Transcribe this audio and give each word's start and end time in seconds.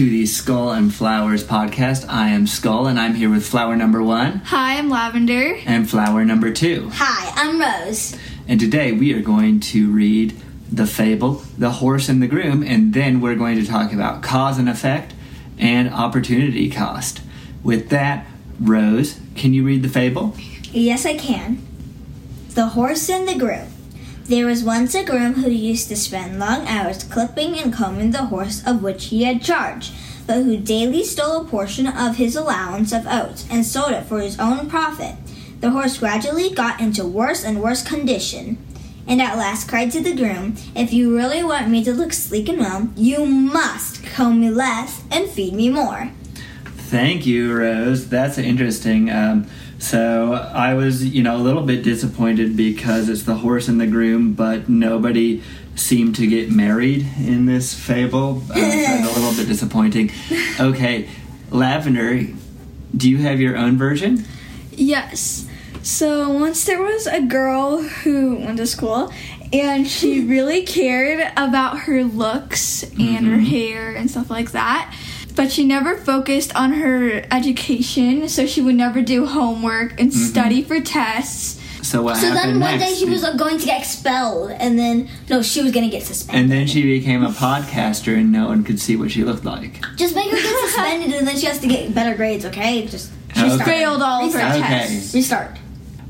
Hello 0.00 0.08
and 0.08 0.14
welcome 0.14 0.24
to 0.24 0.26
the 0.26 0.26
Skull 0.26 0.72
and 0.72 0.94
Flowers 0.94 1.44
podcast. 1.44 2.08
I 2.08 2.28
am 2.30 2.46
Skull 2.46 2.86
and 2.86 2.98
I'm 2.98 3.14
here 3.14 3.28
with 3.28 3.46
flower 3.46 3.76
number 3.76 4.02
one 4.02 4.38
Hi, 4.46 4.78
I'm 4.78 4.88
Lavender. 4.88 5.58
and 5.66 5.90
flower 5.90 6.24
number 6.24 6.50
two. 6.50 6.88
Hi, 6.94 7.30
I'm 7.36 7.60
Rose. 7.60 8.16
And 8.48 8.58
today 8.58 8.92
we 8.92 9.12
are 9.12 9.20
going 9.20 9.60
to 9.60 9.92
read 9.92 10.34
the 10.72 10.86
fable, 10.86 11.42
The 11.58 11.70
Horse 11.70 12.08
and 12.08 12.22
the 12.22 12.28
Groom, 12.28 12.62
and 12.62 12.94
then 12.94 13.20
we're 13.20 13.34
going 13.34 13.58
to 13.58 13.66
talk 13.66 13.92
about 13.92 14.22
cause 14.22 14.58
and 14.58 14.70
effect 14.70 15.12
and 15.58 15.92
opportunity 15.92 16.70
cost. 16.70 17.20
With 17.62 17.90
that, 17.90 18.26
Rose, 18.58 19.20
can 19.34 19.52
you 19.52 19.64
read 19.64 19.82
the 19.82 19.90
fable? 19.90 20.34
Yes, 20.72 21.04
I 21.04 21.18
can. 21.18 21.60
The 22.54 22.68
Horse 22.68 23.10
and 23.10 23.28
the 23.28 23.38
Groom. 23.38 23.68
There 24.24 24.46
was 24.46 24.62
once 24.62 24.94
a 24.94 25.04
groom 25.04 25.34
who 25.34 25.50
used 25.50 25.88
to 25.88 25.96
spend 25.96 26.38
long 26.38 26.66
hours 26.66 27.02
clipping 27.04 27.58
and 27.58 27.72
combing 27.72 28.12
the 28.12 28.26
horse 28.26 28.62
of 28.66 28.82
which 28.82 29.06
he 29.06 29.24
had 29.24 29.42
charge, 29.42 29.90
but 30.26 30.44
who 30.44 30.56
daily 30.56 31.02
stole 31.02 31.40
a 31.40 31.44
portion 31.44 31.86
of 31.86 32.16
his 32.16 32.36
allowance 32.36 32.92
of 32.92 33.06
oats 33.06 33.46
and 33.50 33.66
sold 33.66 33.92
it 33.92 34.04
for 34.04 34.20
his 34.20 34.38
own 34.38 34.68
profit. 34.70 35.16
The 35.60 35.70
horse 35.70 35.98
gradually 35.98 36.50
got 36.50 36.80
into 36.80 37.04
worse 37.04 37.44
and 37.44 37.60
worse 37.60 37.82
condition, 37.82 38.58
and 39.06 39.20
at 39.20 39.36
last 39.36 39.68
cried 39.68 39.90
to 39.92 40.00
the 40.00 40.14
groom, 40.14 40.54
If 40.76 40.92
you 40.92 41.16
really 41.16 41.42
want 41.42 41.68
me 41.68 41.82
to 41.84 41.92
look 41.92 42.12
sleek 42.12 42.48
and 42.48 42.60
well, 42.60 42.88
you 42.96 43.26
must 43.26 44.04
comb 44.04 44.40
me 44.40 44.50
less 44.50 45.02
and 45.10 45.28
feed 45.28 45.54
me 45.54 45.68
more. 45.68 46.12
Thank 46.64 47.26
you, 47.26 47.52
Rose. 47.52 48.08
That's 48.08 48.38
interesting. 48.38 49.10
Um, 49.10 49.46
so 49.80 50.34
I 50.34 50.74
was, 50.74 51.04
you 51.04 51.22
know, 51.22 51.36
a 51.36 51.38
little 51.38 51.62
bit 51.62 51.82
disappointed 51.82 52.56
because 52.56 53.08
it's 53.08 53.22
the 53.22 53.36
horse 53.36 53.66
and 53.66 53.80
the 53.80 53.86
groom, 53.86 54.34
but 54.34 54.68
nobody 54.68 55.42
seemed 55.74 56.16
to 56.16 56.26
get 56.26 56.50
married 56.50 57.06
in 57.18 57.46
this 57.46 57.74
fable. 57.74 58.42
Uh, 58.50 58.54
so 58.54 58.60
it's 58.60 59.16
a 59.16 59.20
little 59.20 59.36
bit 59.36 59.48
disappointing. 59.48 60.10
Okay, 60.60 61.08
Lavender, 61.50 62.26
do 62.94 63.10
you 63.10 63.18
have 63.18 63.40
your 63.40 63.56
own 63.56 63.78
version? 63.78 64.24
Yes. 64.72 65.48
So 65.82 66.28
once 66.28 66.66
there 66.66 66.82
was 66.82 67.06
a 67.06 67.22
girl 67.22 67.82
who 67.82 68.36
went 68.36 68.58
to 68.58 68.66
school 68.66 69.10
and 69.52 69.88
she 69.88 70.24
really 70.26 70.62
cared 70.62 71.32
about 71.36 71.80
her 71.80 72.04
looks 72.04 72.82
and 72.98 73.26
her 73.26 73.38
hair 73.38 73.94
and 73.94 74.10
stuff 74.10 74.30
like 74.30 74.52
that. 74.52 74.94
But 75.40 75.50
she 75.50 75.64
never 75.64 75.96
focused 75.96 76.54
on 76.54 76.72
her 76.74 77.22
education, 77.30 78.28
so 78.28 78.44
she 78.46 78.60
would 78.60 78.74
never 78.74 79.00
do 79.00 79.24
homework 79.24 79.98
and 79.98 80.12
study 80.12 80.60
for 80.62 80.82
tests. 80.82 81.58
So 81.82 82.02
what 82.02 82.18
So 82.18 82.26
happened 82.28 82.56
then 82.56 82.60
one 82.60 82.78
next? 82.78 82.90
day 82.92 82.94
she 82.98 83.08
was 83.08 83.24
uh, 83.24 83.32
going 83.38 83.56
to 83.58 83.64
get 83.64 83.80
expelled, 83.80 84.50
and 84.50 84.78
then 84.78 85.08
no, 85.30 85.40
she 85.40 85.62
was 85.62 85.72
going 85.72 85.86
to 85.86 85.90
get 85.90 86.02
suspended. 86.06 86.42
and 86.42 86.52
then 86.52 86.66
she 86.66 86.82
became 86.82 87.24
a 87.24 87.30
podcaster, 87.30 88.14
and 88.18 88.30
no 88.30 88.48
one 88.48 88.64
could 88.64 88.78
see 88.78 88.96
what 88.96 89.10
she 89.10 89.24
looked 89.24 89.46
like. 89.46 89.80
just 89.96 90.14
make 90.14 90.30
her 90.30 90.36
get 90.36 90.60
suspended, 90.68 91.14
and 91.14 91.26
then 91.26 91.38
she 91.38 91.46
has 91.46 91.58
to 91.60 91.66
get 91.68 91.94
better 91.94 92.14
grades. 92.14 92.44
Okay, 92.44 92.86
just 92.86 93.10
Okay. 93.30 93.64
Failed 93.64 94.02
all 94.02 94.26
of 94.26 94.32
her 94.34 94.38
Restart. 94.40 94.56
Okay. 94.60 94.68
tests. 94.68 95.14
Restart. 95.14 95.56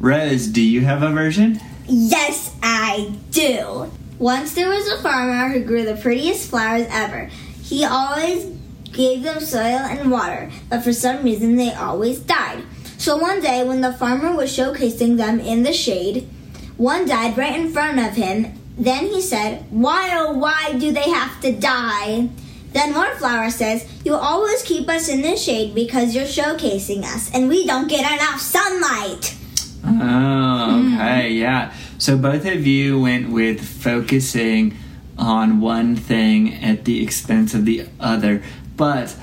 Rose, 0.01 0.49
do 0.49 0.61
you 0.61 0.81
have 0.81 1.05
a 1.05 1.11
version? 1.11 1.61
Yes, 1.87 2.53
I 2.65 3.13
do. 3.31 3.93
Once 4.19 4.55
there 4.55 4.69
was 4.69 4.89
a 4.89 5.01
farmer 5.03 5.51
who 5.53 5.63
grew 5.63 5.85
the 5.85 5.95
prettiest 5.95 6.51
flowers 6.51 6.87
ever. 6.91 7.27
He 7.63 7.85
always 7.85 8.47
gave 8.93 9.23
them 9.23 9.41
soil 9.41 9.81
and 9.87 10.11
water, 10.11 10.51
but 10.69 10.83
for 10.83 10.93
some 10.93 11.23
reason 11.23 11.57
they 11.57 11.73
always 11.73 12.21
died. 12.21 12.65
So 12.99 13.17
one 13.17 13.41
day, 13.41 13.65
when 13.65 13.81
the 13.81 13.93
farmer 13.95 14.37
was 14.37 14.55
showcasing 14.55 15.17
them 15.17 15.41
in 15.41 15.63
the 15.63 15.73
shade, 15.73 16.29
one 16.77 17.07
died 17.07 17.39
right 17.39 17.59
in 17.59 17.73
front 17.73 17.99
of 17.99 18.15
him. 18.15 18.53
Then 18.77 19.07
he 19.07 19.23
said, 19.23 19.65
Why 19.71 20.11
oh 20.15 20.33
why 20.33 20.75
do 20.79 20.93
they 20.93 21.09
have 21.09 21.41
to 21.41 21.53
die? 21.53 22.29
Then 22.73 22.95
one 22.95 23.17
flower 23.17 23.51
says, 23.51 23.89
You 24.05 24.15
always 24.15 24.63
keep 24.63 24.89
us 24.89 25.09
in 25.09 25.23
the 25.23 25.37
shade 25.37 25.75
because 25.75 26.15
you're 26.15 26.25
showcasing 26.25 27.03
us, 27.05 27.31
and 27.33 27.49
we 27.49 27.67
don't 27.67 27.89
get 27.89 28.01
enough 28.01 28.41
sunlight. 28.41 29.37
Oh, 29.85 30.81
hmm. 30.81 30.95
okay, 30.95 31.31
yeah. 31.31 31.73
So 31.99 32.17
both 32.17 32.45
of 32.47 32.67
you 32.67 33.01
went 33.01 33.31
with 33.31 33.61
focusing 33.61 34.77
on 35.19 35.61
one 35.61 35.97
thing 35.97 36.55
at 36.63 36.85
the 36.85 37.03
expense 37.03 37.55
of 37.55 37.65
the 37.67 37.87
other. 37.99 38.43
But 38.81 39.15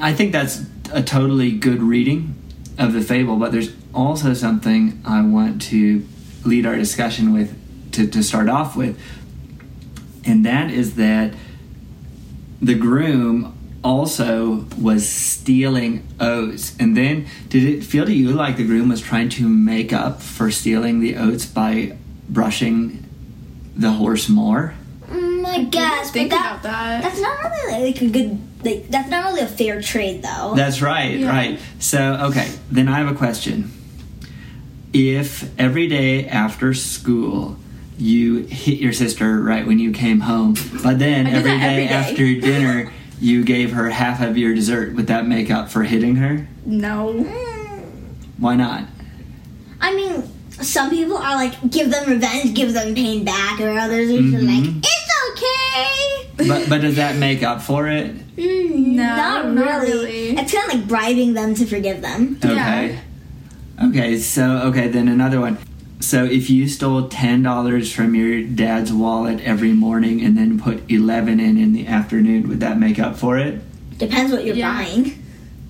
I 0.00 0.14
think 0.14 0.30
that's 0.30 0.62
a 0.92 1.02
totally 1.02 1.50
good 1.50 1.82
reading 1.82 2.36
of 2.78 2.92
the 2.92 3.00
fable. 3.00 3.34
But 3.36 3.50
there's 3.50 3.72
also 3.92 4.32
something 4.32 5.02
I 5.04 5.22
want 5.22 5.60
to 5.62 6.06
lead 6.44 6.66
our 6.66 6.76
discussion 6.76 7.32
with 7.32 7.50
to, 7.94 8.06
to 8.06 8.22
start 8.22 8.48
off 8.48 8.76
with. 8.76 8.96
And 10.24 10.46
that 10.46 10.70
is 10.70 10.94
that 10.94 11.34
the 12.60 12.76
groom 12.76 13.58
also 13.82 14.66
was 14.78 15.08
stealing 15.08 16.06
oats. 16.20 16.76
And 16.78 16.96
then, 16.96 17.26
did 17.48 17.64
it 17.64 17.82
feel 17.82 18.06
to 18.06 18.14
you 18.14 18.30
like 18.30 18.56
the 18.56 18.64
groom 18.64 18.90
was 18.90 19.00
trying 19.00 19.30
to 19.30 19.48
make 19.48 19.92
up 19.92 20.22
for 20.22 20.52
stealing 20.52 21.00
the 21.00 21.16
oats 21.16 21.44
by 21.44 21.98
brushing 22.28 23.04
the 23.74 23.90
horse 23.90 24.28
more? 24.28 24.74
Mm, 25.08 25.44
I 25.44 25.64
guess, 25.64 26.06
but 26.06 26.12
Think 26.12 26.30
that, 26.30 26.52
about 26.52 26.62
that. 26.62 27.02
that's 27.02 27.20
not 27.20 27.50
really 27.50 27.86
like 27.86 28.00
a 28.00 28.08
good 28.08 28.51
like 28.64 28.88
that's 28.88 29.08
not 29.10 29.24
really 29.26 29.40
a 29.42 29.46
fair 29.46 29.80
trade 29.82 30.22
though. 30.22 30.54
That's 30.54 30.80
right, 30.82 31.18
Yeah. 31.18 31.28
right. 31.28 31.60
So, 31.78 32.14
okay, 32.30 32.50
then 32.70 32.88
I 32.88 32.98
have 32.98 33.08
a 33.08 33.14
question. 33.16 33.70
If 34.92 35.48
every 35.58 35.88
day 35.88 36.26
after 36.26 36.74
school 36.74 37.56
you 37.98 38.38
hit 38.44 38.78
your 38.78 38.92
sister 38.92 39.40
right 39.40 39.66
when 39.66 39.78
you 39.78 39.92
came 39.92 40.20
home, 40.20 40.54
but 40.82 40.98
then 40.98 41.26
I 41.26 41.30
do 41.30 41.36
every 41.36 41.50
that 41.50 41.62
every 41.62 41.82
day 41.84 41.88
day. 41.88 41.94
after 41.94 42.34
dinner 42.40 42.92
you 43.20 43.44
gave 43.44 43.72
her 43.72 43.88
half 43.90 44.20
of 44.20 44.36
your 44.36 44.54
dessert, 44.54 44.94
would 44.94 45.06
that 45.06 45.26
make 45.26 45.50
up 45.50 45.70
for 45.70 45.82
hitting 45.84 46.16
her? 46.16 46.46
No. 46.66 47.12
Mm, 47.14 47.82
Why 48.38 48.56
not? 48.56 48.84
I 49.80 49.94
mean, 49.94 50.24
some 50.50 50.90
people 50.90 51.16
are 51.16 51.36
like 51.36 51.54
give 51.70 51.90
them 51.90 52.08
revenge, 52.08 52.54
give 52.54 52.72
them 52.74 52.94
pain 52.94 53.24
back, 53.24 53.60
or 53.60 53.70
others 53.78 54.10
are 54.10 54.20
just 54.20 54.44
like 54.44 54.64
it's 54.76 55.42
okay. 55.42 56.21
But 56.36 56.68
but 56.68 56.80
does 56.80 56.96
that 56.96 57.16
make 57.16 57.42
up 57.42 57.60
for 57.62 57.88
it? 57.88 58.14
Mm, 58.36 58.74
No, 58.96 59.02
not 59.02 59.52
not 59.52 59.82
really. 59.82 59.90
really. 59.92 60.28
It's 60.38 60.52
kind 60.52 60.72
of 60.72 60.78
like 60.78 60.88
bribing 60.88 61.34
them 61.34 61.54
to 61.54 61.66
forgive 61.66 62.00
them. 62.02 62.38
Okay. 62.44 62.98
Okay, 63.82 64.18
so 64.18 64.58
okay, 64.68 64.88
then 64.88 65.08
another 65.08 65.40
one. 65.40 65.58
So 66.00 66.24
if 66.24 66.50
you 66.50 66.68
stole 66.68 67.08
ten 67.08 67.42
dollars 67.42 67.92
from 67.92 68.14
your 68.14 68.42
dad's 68.42 68.92
wallet 68.92 69.40
every 69.42 69.72
morning 69.72 70.20
and 70.24 70.36
then 70.36 70.58
put 70.58 70.90
eleven 70.90 71.38
in 71.40 71.56
in 71.58 71.72
the 71.72 71.86
afternoon, 71.86 72.48
would 72.48 72.60
that 72.60 72.78
make 72.78 72.98
up 72.98 73.16
for 73.16 73.38
it? 73.38 73.60
Depends 73.98 74.32
what 74.32 74.44
you're 74.44 74.56
Yeah. 74.56 74.72
buying. 74.82 75.21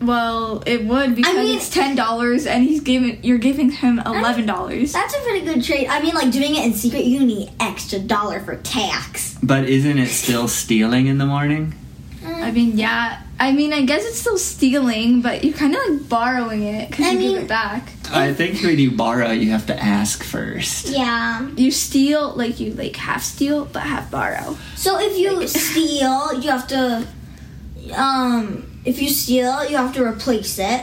Well, 0.05 0.63
it 0.67 0.85
would 0.85 1.15
because 1.17 1.35
mean- 1.35 1.57
it's 1.57 1.69
ten 1.69 1.95
dollars 1.95 2.47
and 2.47 2.65
he's 2.65 2.81
giving 2.81 3.23
you're 3.25 3.39
giving 3.39 3.71
him 3.71 3.99
eleven 4.05 4.47
dollars. 4.47 4.93
That's 4.93 5.15
a 5.15 5.21
pretty 5.21 5.45
good 5.45 5.63
trade. 5.65 5.89
I 5.89 6.01
mean, 6.03 6.15
like 6.15 6.31
doing 6.33 6.55
it 6.57 6.65
in 6.65 6.73
secret, 6.75 7.05
you 7.05 7.25
need 7.25 7.51
extra 7.61 7.99
dollar 7.99 8.41
for 8.41 8.57
tax. 8.57 9.37
But 9.43 9.69
isn't 9.69 9.99
it 9.99 10.09
still 10.09 10.49
stealing 10.49 11.07
in 11.07 11.19
the 11.19 11.27
morning? 11.27 11.75
I 12.25 12.51
mean, 12.53 12.79
yeah. 12.79 13.21
I 13.41 13.51
mean, 13.51 13.73
I 13.73 13.83
guess 13.83 14.05
it's 14.05 14.19
still 14.21 14.39
stealing, 14.39 15.23
but 15.23 15.43
you're 15.43 15.55
kind 15.57 15.75
of 15.75 15.81
like 15.89 16.09
borrowing 16.09 16.63
it 16.63 16.89
because 16.91 17.13
you 17.13 17.19
mean- 17.19 17.35
give 17.35 17.43
it 17.45 17.49
back. 17.49 17.89
I 18.13 18.33
think 18.35 18.63
when 18.63 18.79
you 18.79 18.93
borrow, 18.93 19.31
you 19.33 19.51
have 19.51 19.67
to 19.67 19.83
ask 19.83 20.23
first. 20.23 20.89
Yeah. 20.89 21.49
You 21.57 21.71
steal, 21.73 22.35
like 22.37 22.61
you 22.61 22.75
like 22.75 22.95
half 22.95 23.23
steal, 23.23 23.65
but 23.65 23.83
half 23.83 24.11
borrow. 24.11 24.57
So 24.77 24.99
if 25.01 25.19
you 25.19 25.49
steal, 25.49 26.41
you 26.41 26.51
have 26.51 26.69
to, 26.69 27.07
um, 27.97 28.72
if 28.85 29.01
you 29.01 29.09
steal, 29.09 29.69
you 29.69 29.77
have 29.77 29.95
to 29.95 30.05
replace 30.05 30.59
it, 30.59 30.83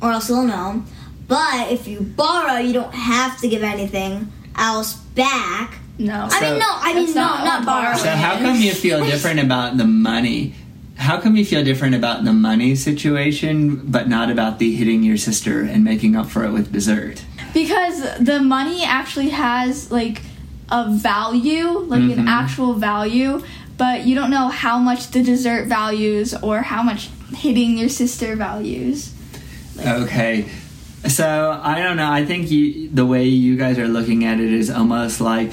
or 0.00 0.12
else 0.12 0.28
they'll 0.28 0.42
know. 0.44 0.82
But 1.28 1.70
if 1.72 1.88
you 1.88 2.00
borrow, 2.00 2.58
you 2.58 2.72
don't 2.72 2.94
have 2.94 3.40
to 3.40 3.48
give 3.48 3.62
anything 3.62 4.32
else 4.56 4.94
back. 4.94 5.78
No. 5.98 6.28
I 6.30 6.40
mean, 6.40 6.58
no, 6.58 6.66
I 6.68 6.94
mean, 6.94 7.04
That's 7.06 7.14
no, 7.16 7.22
not 7.22 7.44
not 7.44 7.66
borrow. 7.66 7.96
So 7.96 8.08
how 8.10 8.38
come 8.38 8.56
you 8.60 8.72
feel 8.72 9.04
different 9.04 9.40
about 9.40 9.76
the 9.76 9.86
money? 9.86 10.54
How 10.96 11.20
come 11.20 11.36
you 11.36 11.44
feel 11.44 11.62
different 11.64 11.94
about 11.94 12.24
the 12.24 12.32
money 12.32 12.74
situation, 12.74 13.82
but 13.84 14.08
not 14.08 14.30
about 14.30 14.58
the 14.58 14.74
hitting 14.74 15.02
your 15.02 15.16
sister 15.18 15.60
and 15.62 15.84
making 15.84 16.16
up 16.16 16.26
for 16.26 16.44
it 16.44 16.52
with 16.52 16.72
dessert? 16.72 17.22
Because 17.52 18.02
the 18.18 18.40
money 18.40 18.84
actually 18.84 19.30
has 19.30 19.90
like 19.90 20.22
a 20.70 20.90
value, 20.90 21.78
like 21.80 22.00
Mhm. 22.02 22.18
an 22.18 22.28
actual 22.28 22.74
value, 22.74 23.42
but 23.78 24.06
you 24.06 24.14
don't 24.14 24.30
know 24.30 24.48
how 24.48 24.78
much 24.78 25.10
the 25.10 25.22
dessert 25.22 25.66
values 25.66 26.34
or 26.34 26.62
how 26.62 26.82
much 26.82 27.08
hitting 27.34 27.78
your 27.78 27.88
sister 27.88 28.36
values. 28.36 29.12
Okay. 29.78 30.48
So 31.08 31.60
I 31.62 31.82
don't 31.82 31.96
know. 31.96 32.10
I 32.10 32.24
think 32.24 32.50
you, 32.50 32.88
the 32.88 33.06
way 33.06 33.24
you 33.24 33.56
guys 33.56 33.78
are 33.78 33.88
looking 33.88 34.24
at 34.24 34.40
it 34.40 34.52
is 34.52 34.70
almost 34.70 35.20
like 35.20 35.52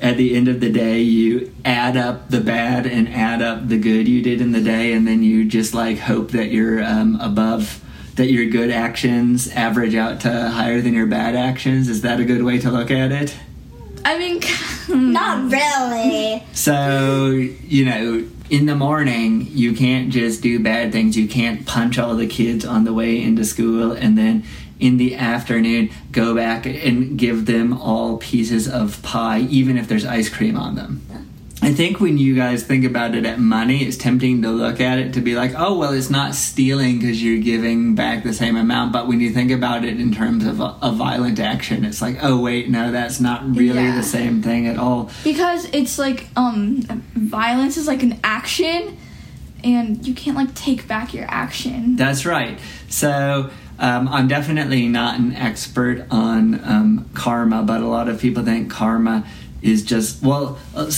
at 0.00 0.16
the 0.16 0.34
end 0.34 0.48
of 0.48 0.60
the 0.60 0.70
day, 0.70 1.00
you 1.00 1.54
add 1.64 1.96
up 1.96 2.28
the 2.28 2.40
bad 2.40 2.86
and 2.86 3.08
add 3.08 3.40
up 3.40 3.68
the 3.68 3.78
good 3.78 4.06
you 4.08 4.22
did 4.22 4.40
in 4.40 4.52
the 4.52 4.60
day, 4.60 4.92
and 4.92 5.06
then 5.06 5.22
you 5.22 5.44
just 5.44 5.72
like 5.72 5.98
hope 5.98 6.32
that 6.32 6.50
you're 6.50 6.82
um, 6.84 7.18
above 7.20 7.80
that 8.16 8.30
your 8.30 8.46
good 8.46 8.70
actions 8.70 9.48
average 9.52 9.94
out 9.94 10.20
to 10.20 10.50
higher 10.50 10.80
than 10.80 10.94
your 10.94 11.06
bad 11.06 11.34
actions. 11.34 11.88
Is 11.88 12.02
that 12.02 12.20
a 12.20 12.24
good 12.24 12.42
way 12.42 12.58
to 12.58 12.70
look 12.70 12.90
at 12.90 13.12
it? 13.12 13.34
I 14.04 14.18
mean, 14.18 14.40
Not 14.88 15.50
really. 15.50 16.42
So, 16.52 17.28
you 17.28 17.84
know, 17.84 18.28
in 18.50 18.66
the 18.66 18.74
morning, 18.74 19.46
you 19.50 19.74
can't 19.74 20.10
just 20.10 20.42
do 20.42 20.62
bad 20.62 20.92
things. 20.92 21.16
You 21.16 21.26
can't 21.26 21.66
punch 21.66 21.98
all 21.98 22.14
the 22.14 22.26
kids 22.26 22.64
on 22.64 22.84
the 22.84 22.92
way 22.92 23.22
into 23.22 23.44
school 23.44 23.92
and 23.92 24.18
then 24.18 24.44
in 24.78 24.98
the 24.98 25.14
afternoon 25.14 25.90
go 26.12 26.34
back 26.34 26.66
and 26.66 27.18
give 27.18 27.46
them 27.46 27.72
all 27.72 28.18
pieces 28.18 28.68
of 28.68 29.02
pie, 29.02 29.40
even 29.40 29.78
if 29.78 29.88
there's 29.88 30.04
ice 30.04 30.28
cream 30.28 30.56
on 30.56 30.74
them. 30.74 31.00
I 31.64 31.72
think 31.72 31.98
when 31.98 32.18
you 32.18 32.34
guys 32.34 32.62
think 32.62 32.84
about 32.84 33.14
it 33.14 33.24
at 33.24 33.38
money, 33.38 33.84
it's 33.84 33.96
tempting 33.96 34.42
to 34.42 34.50
look 34.50 34.80
at 34.80 34.98
it 34.98 35.14
to 35.14 35.20
be 35.20 35.34
like, 35.34 35.52
oh, 35.56 35.78
well, 35.78 35.92
it's 35.94 36.10
not 36.10 36.34
stealing 36.34 36.98
because 36.98 37.22
you're 37.22 37.40
giving 37.42 37.94
back 37.94 38.22
the 38.22 38.34
same 38.34 38.56
amount. 38.56 38.92
But 38.92 39.08
when 39.08 39.20
you 39.20 39.30
think 39.30 39.50
about 39.50 39.84
it 39.84 39.98
in 39.98 40.12
terms 40.12 40.44
of 40.44 40.60
a, 40.60 40.76
a 40.82 40.92
violent 40.92 41.40
action, 41.40 41.84
it's 41.84 42.02
like, 42.02 42.18
oh, 42.22 42.38
wait, 42.40 42.68
no, 42.68 42.92
that's 42.92 43.18
not 43.20 43.56
really 43.56 43.82
Yeah. 43.84 43.96
the 43.96 44.02
same 44.02 44.42
thing 44.42 44.66
at 44.66 44.78
all. 44.78 45.10
because 45.24 45.64
it's 45.72 45.98
like 45.98 46.28
um 46.36 46.80
violence 47.14 47.76
is 47.76 47.86
like 47.86 48.02
an 48.02 48.20
action 48.22 48.96
and 49.62 50.06
you 50.06 50.14
can't 50.14 50.36
like 50.36 50.54
take 50.54 50.86
back 50.86 51.14
your 51.14 51.24
action. 51.28 51.96
That's 51.96 52.26
right. 52.26 52.58
So 52.90 53.50
um, 53.78 54.06
I'm 54.08 54.28
definitely 54.28 54.86
not 54.88 55.18
an 55.18 55.34
expert 55.34 56.06
on 56.10 56.62
um, 56.64 57.08
karma, 57.14 57.62
but 57.62 57.80
a 57.80 57.86
lot 57.88 58.08
of 58.08 58.20
people 58.20 58.44
think 58.44 58.70
karma 58.70 59.26
is 59.64 59.82
just 59.82 60.22
well, 60.22 60.58
uh, 60.76 60.92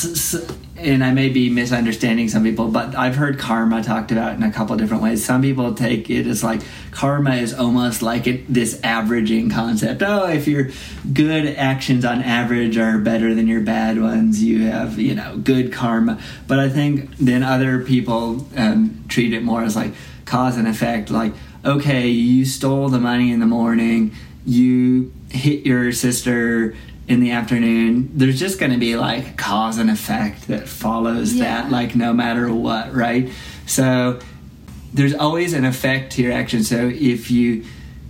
and 0.76 1.04
I 1.04 1.12
may 1.12 1.28
be 1.28 1.48
misunderstanding 1.48 2.28
some 2.28 2.42
people, 2.42 2.68
but 2.68 2.96
I've 2.96 3.14
heard 3.14 3.38
karma 3.38 3.82
talked 3.82 4.10
about 4.10 4.34
in 4.34 4.42
a 4.42 4.50
couple 4.50 4.76
different 4.76 5.04
ways. 5.04 5.24
Some 5.24 5.40
people 5.40 5.72
take 5.72 6.10
it 6.10 6.26
as 6.26 6.42
like 6.42 6.60
karma 6.90 7.36
is 7.36 7.54
almost 7.54 8.02
like 8.02 8.26
it, 8.26 8.52
this 8.52 8.80
averaging 8.82 9.50
concept. 9.50 10.02
Oh, 10.02 10.26
if 10.26 10.48
your 10.48 10.70
good 11.12 11.46
actions 11.56 12.04
on 12.04 12.20
average 12.22 12.76
are 12.76 12.98
better 12.98 13.34
than 13.34 13.46
your 13.46 13.60
bad 13.60 14.02
ones, 14.02 14.42
you 14.42 14.66
have 14.66 14.98
you 14.98 15.14
know 15.14 15.38
good 15.38 15.72
karma. 15.72 16.20
But 16.48 16.58
I 16.58 16.68
think 16.68 17.16
then 17.18 17.44
other 17.44 17.84
people 17.84 18.48
um, 18.56 19.04
treat 19.08 19.32
it 19.32 19.44
more 19.44 19.62
as 19.62 19.76
like 19.76 19.94
cause 20.24 20.58
and 20.58 20.66
effect. 20.66 21.08
Like 21.08 21.34
okay, 21.64 22.08
you 22.08 22.44
stole 22.44 22.88
the 22.88 22.98
money 22.98 23.30
in 23.30 23.38
the 23.38 23.46
morning, 23.46 24.12
you 24.44 25.12
hit 25.30 25.64
your 25.64 25.92
sister 25.92 26.74
in 27.08 27.20
the 27.20 27.30
afternoon, 27.30 28.10
there's 28.14 28.38
just 28.38 28.58
going 28.58 28.72
to 28.72 28.78
be 28.78 28.96
like 28.96 29.36
cause 29.36 29.78
and 29.78 29.90
effect 29.90 30.48
that 30.48 30.68
follows 30.68 31.34
Yeah. 31.34 31.62
that, 31.62 31.70
like 31.70 31.94
no 31.94 32.12
matter 32.12 32.52
what, 32.52 32.94
right? 32.94 33.30
So 33.66 34.18
there's 34.92 35.14
always 35.14 35.52
an 35.52 35.64
effect 35.64 36.12
to 36.12 36.22
your 36.22 36.32
action. 36.32 36.64
So 36.64 36.90
if 36.92 37.30
you 37.30 37.64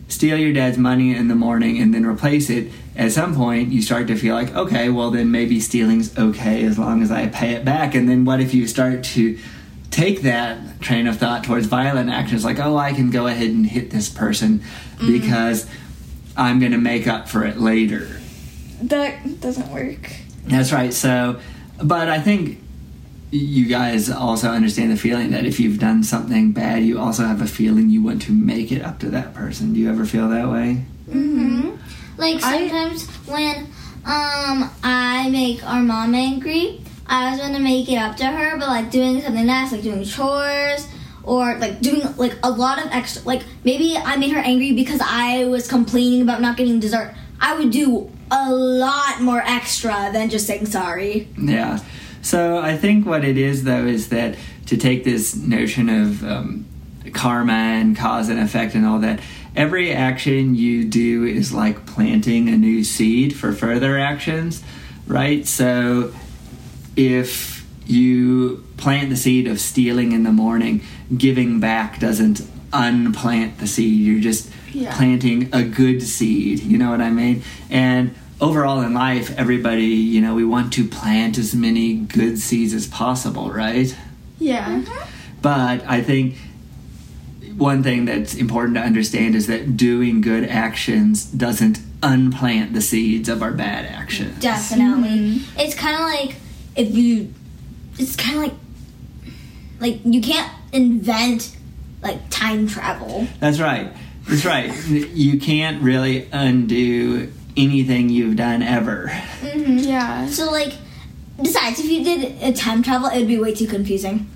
steal 0.08 0.38
your 0.38 0.52
dad's 0.52 0.78
money 0.78 1.14
in 1.14 1.28
the 1.28 1.34
morning 1.34 1.78
and 1.78 1.92
then 1.92 2.06
replace 2.06 2.48
it, 2.48 2.70
at 2.96 3.12
some 3.12 3.34
point 3.34 3.70
you 3.70 3.82
start 3.82 4.06
to 4.06 4.16
feel 4.16 4.34
like, 4.34 4.54
okay, 4.54 4.88
well 4.88 5.10
then 5.10 5.30
maybe 5.30 5.60
stealing's 5.60 6.16
okay 6.16 6.64
as 6.64 6.78
long 6.78 7.02
as 7.02 7.10
I 7.10 7.26
pay 7.26 7.52
it 7.52 7.64
back. 7.64 7.94
And 7.94 8.08
then 8.08 8.24
what 8.24 8.40
if 8.40 8.54
you 8.54 8.66
start 8.66 9.04
to 9.04 9.38
take 9.90 10.22
that 10.22 10.80
train 10.80 11.06
of 11.06 11.18
thought 11.18 11.44
towards 11.44 11.66
violent 11.66 12.08
actions 12.10 12.44
like, 12.44 12.58
oh, 12.58 12.76
I 12.76 12.92
can 12.92 13.10
go 13.10 13.26
ahead 13.26 13.50
and 13.50 13.66
hit 13.66 13.90
this 13.90 14.08
person 14.08 14.60
mm-hmm. 14.60 15.12
because 15.12 15.68
I'm 16.36 16.60
going 16.60 16.72
to 16.72 16.78
make 16.78 17.06
up 17.06 17.28
for 17.28 17.44
it 17.44 17.58
later. 17.58 18.08
That 18.82 19.40
doesn't 19.40 19.70
work. 19.72 20.10
That's 20.46 20.72
right. 20.72 20.92
So, 20.92 21.40
but 21.82 22.08
I 22.08 22.20
think 22.20 22.58
you 23.30 23.66
guys 23.66 24.08
also 24.10 24.48
understand 24.50 24.92
the 24.92 24.96
feeling 24.96 25.30
that 25.32 25.44
if 25.44 25.58
you've 25.58 25.78
done 25.78 26.02
something 26.04 26.52
bad, 26.52 26.84
you 26.84 26.98
also 26.98 27.24
have 27.24 27.42
a 27.42 27.46
feeling 27.46 27.90
you 27.90 28.02
want 28.02 28.22
to 28.22 28.32
make 28.32 28.70
it 28.70 28.82
up 28.82 28.98
to 29.00 29.10
that 29.10 29.34
person. 29.34 29.72
Do 29.74 29.80
you 29.80 29.88
ever 29.90 30.04
feel 30.06 30.28
that 30.28 30.48
way? 30.48 30.84
hmm 31.10 31.70
Like 32.16 32.42
I- 32.44 32.68
sometimes 32.68 33.06
when 33.26 33.66
um 34.04 34.70
I 34.82 35.28
make 35.30 35.64
our 35.66 35.82
mom 35.82 36.14
angry, 36.14 36.80
I 37.06 37.26
always 37.26 37.40
want 37.40 37.54
to 37.54 37.60
make 37.60 37.88
it 37.90 37.96
up 37.96 38.16
to 38.18 38.26
her, 38.26 38.56
but 38.58 38.68
like 38.68 38.90
doing 38.90 39.20
something 39.20 39.46
nice, 39.46 39.72
like 39.72 39.82
doing 39.82 40.04
chores 40.04 40.86
or 41.24 41.56
like 41.58 41.80
doing 41.80 42.02
like 42.16 42.34
a 42.44 42.50
lot 42.50 42.78
of 42.78 42.90
extra. 42.92 43.22
Like 43.24 43.42
maybe 43.64 43.96
I 43.96 44.16
made 44.16 44.30
her 44.32 44.38
angry 44.40 44.72
because 44.72 45.00
I 45.04 45.46
was 45.46 45.66
complaining 45.66 46.22
about 46.22 46.40
not 46.40 46.56
getting 46.56 46.78
dessert. 46.78 47.14
I 47.40 47.56
would 47.58 47.70
do 47.72 48.10
a 48.30 48.52
lot 48.52 49.20
more 49.20 49.42
extra 49.42 50.10
than 50.12 50.30
just 50.30 50.46
saying 50.46 50.66
sorry. 50.66 51.28
Yeah. 51.38 51.78
So 52.22 52.58
I 52.58 52.76
think 52.76 53.06
what 53.06 53.24
it 53.24 53.38
is, 53.38 53.64
though, 53.64 53.86
is 53.86 54.08
that 54.08 54.36
to 54.66 54.76
take 54.76 55.04
this 55.04 55.36
notion 55.36 55.88
of 55.88 56.24
um, 56.24 56.66
karma 57.12 57.52
and 57.52 57.96
cause 57.96 58.28
and 58.28 58.40
effect 58.40 58.74
and 58.74 58.84
all 58.84 58.98
that, 59.00 59.20
every 59.54 59.92
action 59.92 60.54
you 60.54 60.84
do 60.84 61.24
is 61.24 61.52
like 61.52 61.86
planting 61.86 62.48
a 62.48 62.56
new 62.56 62.82
seed 62.82 63.36
for 63.36 63.52
further 63.52 63.98
actions, 63.98 64.62
right? 65.06 65.46
So 65.46 66.12
if 66.96 67.64
you 67.86 68.64
plant 68.76 69.10
the 69.10 69.16
seed 69.16 69.46
of 69.46 69.60
stealing 69.60 70.12
in 70.12 70.24
the 70.24 70.32
morning, 70.32 70.82
giving 71.16 71.60
back 71.60 72.00
doesn't 72.00 72.42
unplant 72.72 73.58
the 73.58 73.66
seed. 73.66 74.00
You're 74.00 74.20
just 74.20 74.50
Yeah. 74.76 74.96
planting 74.96 75.48
a 75.52 75.62
good 75.62 76.02
seed. 76.02 76.60
You 76.60 76.76
know 76.76 76.90
what 76.90 77.00
I 77.00 77.10
mean? 77.10 77.42
And 77.70 78.14
overall 78.40 78.82
in 78.82 78.92
life, 78.92 79.36
everybody, 79.38 79.86
you 79.86 80.20
know, 80.20 80.34
we 80.34 80.44
want 80.44 80.72
to 80.74 80.86
plant 80.86 81.38
as 81.38 81.54
many 81.54 81.94
good 81.94 82.38
seeds 82.38 82.74
as 82.74 82.86
possible, 82.86 83.50
right? 83.50 83.96
Yeah. 84.38 84.66
Mm-hmm. 84.66 85.10
But 85.40 85.82
I 85.86 86.02
think 86.02 86.36
one 87.56 87.82
thing 87.82 88.04
that's 88.04 88.34
important 88.34 88.76
to 88.76 88.82
understand 88.82 89.34
is 89.34 89.46
that 89.46 89.76
doing 89.76 90.20
good 90.20 90.44
actions 90.44 91.24
doesn't 91.24 91.80
unplant 92.02 92.74
the 92.74 92.82
seeds 92.82 93.28
of 93.28 93.42
our 93.42 93.52
bad 93.52 93.86
actions. 93.86 94.38
Definitely. 94.40 95.08
Mm-hmm. 95.08 95.60
It's 95.60 95.74
kind 95.74 95.94
of 95.96 96.02
like 96.02 96.36
if 96.76 96.94
you. 96.94 97.32
It's 97.98 98.16
kind 98.16 98.36
of 98.36 98.42
like. 98.42 98.54
Like, 99.78 100.00
you 100.06 100.22
can't 100.22 100.50
invent, 100.72 101.54
like, 102.00 102.30
time 102.30 102.66
travel. 102.66 103.26
That's 103.40 103.60
right. 103.60 103.92
That's 104.28 104.44
right. 104.44 104.72
You 104.88 105.38
can't 105.38 105.82
really 105.82 106.28
undo 106.32 107.32
anything 107.56 108.08
you've 108.08 108.36
done 108.36 108.62
ever. 108.62 109.10
Yeah. 109.54 110.26
So, 110.28 110.50
like, 110.50 110.72
besides, 111.40 111.78
if 111.80 111.86
you 111.86 112.02
did 112.04 112.42
a 112.42 112.52
time 112.52 112.82
travel, 112.82 113.08
it 113.08 113.18
would 113.18 113.28
be 113.28 113.38
way 113.38 113.54
too 113.54 113.66
confusing. 113.66 114.28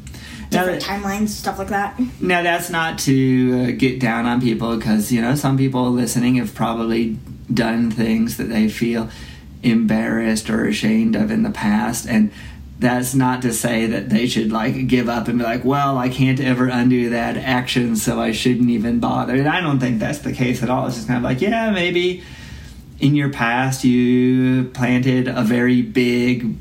Now, 0.52 0.64
Different 0.66 0.82
timelines, 0.82 1.28
stuff 1.28 1.58
like 1.58 1.68
that. 1.68 2.00
now 2.20 2.42
that's 2.42 2.70
not 2.70 2.98
to 3.00 3.68
uh, 3.68 3.70
get 3.78 4.00
down 4.00 4.26
on 4.26 4.40
people 4.40 4.76
because 4.76 5.12
you 5.12 5.20
know 5.22 5.36
some 5.36 5.56
people 5.56 5.90
listening 5.92 6.34
have 6.36 6.54
probably 6.56 7.18
done 7.54 7.90
things 7.92 8.36
that 8.36 8.44
they 8.48 8.68
feel 8.68 9.08
embarrassed 9.62 10.50
or 10.50 10.66
ashamed 10.66 11.14
of 11.14 11.30
in 11.30 11.44
the 11.44 11.50
past 11.50 12.04
and 12.08 12.32
that's 12.80 13.14
not 13.14 13.42
to 13.42 13.52
say 13.52 13.86
that 13.86 14.08
they 14.08 14.26
should 14.26 14.50
like 14.50 14.86
give 14.88 15.08
up 15.08 15.28
and 15.28 15.38
be 15.38 15.44
like 15.44 15.64
well 15.64 15.98
i 15.98 16.08
can't 16.08 16.40
ever 16.40 16.66
undo 16.66 17.10
that 17.10 17.36
action 17.36 17.94
so 17.94 18.20
i 18.20 18.32
shouldn't 18.32 18.70
even 18.70 18.98
bother. 18.98 19.34
And 19.34 19.48
i 19.48 19.60
don't 19.60 19.78
think 19.78 20.00
that's 20.00 20.18
the 20.18 20.32
case 20.32 20.62
at 20.62 20.70
all. 20.70 20.86
It's 20.86 20.96
just 20.96 21.06
kind 21.06 21.18
of 21.18 21.22
like 21.22 21.40
yeah 21.40 21.70
maybe 21.70 22.22
in 22.98 23.14
your 23.14 23.30
past 23.30 23.84
you 23.84 24.64
planted 24.74 25.28
a 25.28 25.42
very 25.42 25.82
big 25.82 26.56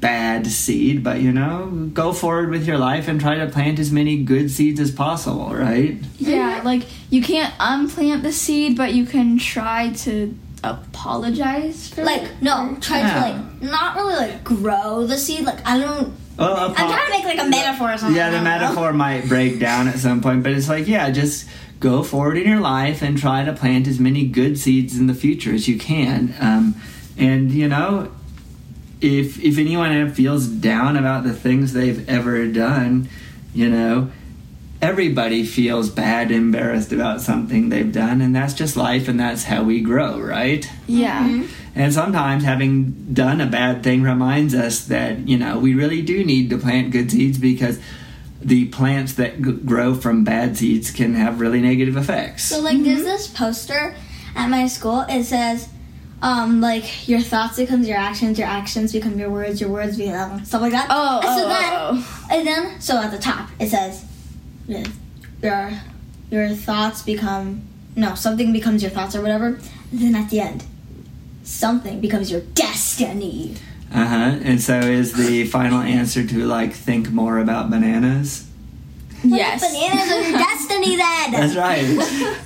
bad 0.00 0.46
seed 0.48 1.04
but 1.04 1.20
you 1.20 1.32
know 1.32 1.88
go 1.92 2.12
forward 2.12 2.50
with 2.50 2.66
your 2.66 2.76
life 2.76 3.06
and 3.06 3.20
try 3.20 3.36
to 3.36 3.46
plant 3.46 3.78
as 3.78 3.92
many 3.92 4.22
good 4.24 4.50
seeds 4.50 4.80
as 4.80 4.90
possible 4.90 5.54
right? 5.54 5.96
Yeah, 6.18 6.60
like 6.64 6.82
you 7.10 7.22
can't 7.22 7.52
unplant 7.60 8.22
the 8.22 8.32
seed, 8.32 8.76
but 8.76 8.94
you 8.94 9.06
can 9.06 9.38
try 9.38 9.90
to 9.90 10.36
apologize 10.64 11.88
for 11.88 12.02
it. 12.02 12.04
Like, 12.04 12.42
no, 12.42 12.76
try 12.80 12.98
Yeah. 13.00 13.14
to, 13.14 13.20
like, 13.20 13.62
not 13.62 13.96
really, 13.96 14.14
like, 14.16 14.44
grow 14.44 15.06
the 15.06 15.16
seed. 15.18 15.44
Like, 15.44 15.66
I 15.66 15.78
don't. 15.78 16.12
well, 16.38 16.56
I'm 16.56 16.74
trying 16.74 17.04
to 17.06 17.10
make, 17.10 17.24
like, 17.24 17.40
a 17.46 17.48
metaphor 17.48 17.92
or 17.92 17.98
something. 17.98 18.16
yeah 18.16 18.30
the 18.30 18.36
don't 18.36 18.44
know. 18.44 18.50
metaphor 18.50 18.92
might 18.92 19.28
break 19.28 19.58
down 19.58 19.86
at 19.88 19.98
some 19.98 20.20
point 20.20 20.42
but 20.42 20.52
it's 20.52 20.68
like 20.68 20.88
yeah 20.88 21.10
just 21.10 21.46
go 21.78 22.02
forward 22.02 22.36
in 22.38 22.48
your 22.48 22.60
life 22.60 23.02
and 23.02 23.18
try 23.18 23.44
to 23.44 23.52
plant 23.52 23.86
as 23.86 23.98
many 24.00 24.26
good 24.26 24.58
seeds 24.58 24.98
in 24.98 25.06
the 25.08 25.14
future 25.14 25.52
as 25.52 25.68
you 25.68 25.78
can 25.78 26.34
um, 26.40 26.74
and 27.18 27.50
you 27.52 27.68
know 27.68 28.10
if 29.00 29.38
if 29.44 29.58
anyone 29.58 30.10
feels 30.12 30.46
down 30.46 30.96
about 30.96 31.22
the 31.24 31.32
things 31.34 31.72
they've 31.74 32.08
ever 32.08 32.46
done 32.46 33.08
you 33.52 33.68
know 33.68 34.10
everybody 34.82 35.44
feels 35.44 35.88
bad 35.88 36.30
embarrassed 36.32 36.92
about 36.92 37.20
something 37.20 37.68
they've 37.68 37.92
done 37.92 38.20
and 38.20 38.34
that's 38.34 38.52
just 38.52 38.76
life 38.76 39.06
and 39.06 39.18
that's 39.18 39.44
how 39.44 39.62
we 39.62 39.80
grow 39.80 40.20
right 40.20 40.68
yeah. 40.88 41.44
and 41.74 41.94
sometimes 41.94 42.42
having 42.42 43.14
done 43.14 43.40
a 43.40 43.46
bad 43.46 43.82
thing 43.84 44.02
reminds 44.02 44.54
us 44.54 44.86
that, 44.86 45.28
you 45.28 45.38
know, 45.38 45.58
we 45.58 45.74
really 45.74 46.02
do 46.02 46.24
need 46.24 46.50
to 46.50 46.58
plant 46.58 46.90
good 46.90 47.10
seeds 47.10 47.38
because 47.38 47.78
the 48.40 48.66
plants 48.68 49.14
that 49.14 49.40
g- 49.40 49.52
grow 49.52 49.94
from 49.94 50.24
bad 50.24 50.56
seeds 50.56 50.90
can 50.90 51.14
have 51.14 51.40
really 51.40 51.60
negative 51.60 51.96
effects. 51.96 52.44
So, 52.44 52.60
like, 52.60 52.82
there's 52.82 53.04
this 53.04 53.28
poster 53.28 53.94
at 54.34 54.48
my 54.48 54.66
school. 54.66 55.04
It 55.08 55.24
says, 55.24 55.68
um, 56.20 56.60
like, 56.60 57.08
your 57.08 57.20
thoughts 57.20 57.56
becomes 57.56 57.86
your 57.86 57.98
actions, 57.98 58.38
your 58.38 58.48
actions 58.48 58.92
become 58.92 59.18
your 59.18 59.30
words, 59.30 59.60
your 59.60 59.70
words 59.70 59.96
become 59.96 60.44
stuff 60.44 60.60
like 60.60 60.72
that. 60.72 60.88
Oh, 60.90 61.20
And 61.20 61.40
so 61.40 61.44
oh, 61.44 61.48
then, 61.48 61.72
oh, 61.72 62.26
and 62.32 62.46
then, 62.46 62.80
so 62.80 62.98
at 62.98 63.12
the 63.12 63.18
top, 63.18 63.48
it 63.60 63.68
says, 63.68 64.04
your, 64.66 64.82
your, 65.42 65.72
your 66.30 66.48
thoughts 66.50 67.02
become, 67.02 67.62
no, 67.96 68.14
something 68.14 68.52
becomes 68.52 68.82
your 68.82 68.90
thoughts 68.90 69.14
or 69.14 69.22
whatever. 69.22 69.58
And 69.90 70.00
then 70.00 70.14
at 70.14 70.30
the 70.30 70.40
end, 70.40 70.64
something 71.42 72.00
becomes 72.00 72.30
your 72.30 72.40
destiny. 72.40 73.56
Uh 73.92 74.06
huh. 74.06 74.38
And 74.42 74.60
so 74.60 74.78
is 74.78 75.12
the 75.12 75.44
final 75.44 75.80
answer 75.80 76.26
to 76.26 76.46
like 76.46 76.72
think 76.72 77.10
more 77.10 77.38
about 77.38 77.70
bananas? 77.70 78.48
Yes. 79.22 79.60
Bananas 79.60 80.10
are 80.10 80.30
your 80.30 80.38
destiny 80.38 80.96
then. 80.96 81.30
That's 81.30 81.54
right. 81.54 82.38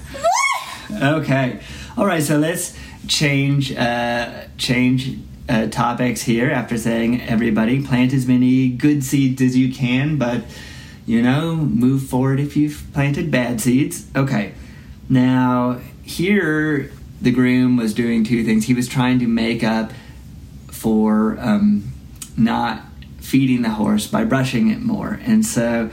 okay. 1.22 1.60
All 1.96 2.06
right. 2.06 2.22
So 2.22 2.38
let's 2.38 2.76
change 3.06 3.74
uh, 3.76 4.46
change 4.58 5.18
uh, 5.48 5.68
topics 5.68 6.22
here. 6.22 6.50
After 6.50 6.76
saying 6.76 7.22
everybody 7.22 7.84
plant 7.84 8.12
as 8.12 8.26
many 8.26 8.68
good 8.68 9.04
seeds 9.04 9.40
as 9.40 9.56
you 9.56 9.72
can, 9.72 10.18
but 10.18 10.42
you 11.06 11.22
know 11.22 11.54
move 11.56 12.02
forward 12.02 12.40
if 12.40 12.56
you've 12.56 12.84
planted 12.92 13.30
bad 13.30 13.60
seeds. 13.60 14.06
Okay. 14.14 14.52
Now 15.08 15.80
here 16.02 16.92
the 17.20 17.30
groom 17.30 17.76
was 17.76 17.94
doing 17.94 18.24
two 18.24 18.44
things. 18.44 18.66
He 18.66 18.74
was 18.74 18.88
trying 18.88 19.18
to 19.20 19.26
make 19.26 19.64
up 19.64 19.92
for 20.70 21.38
um, 21.40 21.92
not 22.36 22.82
feeding 23.18 23.62
the 23.62 23.70
horse 23.70 24.06
by 24.06 24.24
brushing 24.24 24.70
it 24.70 24.80
more, 24.80 25.18
and 25.22 25.44
so 25.44 25.90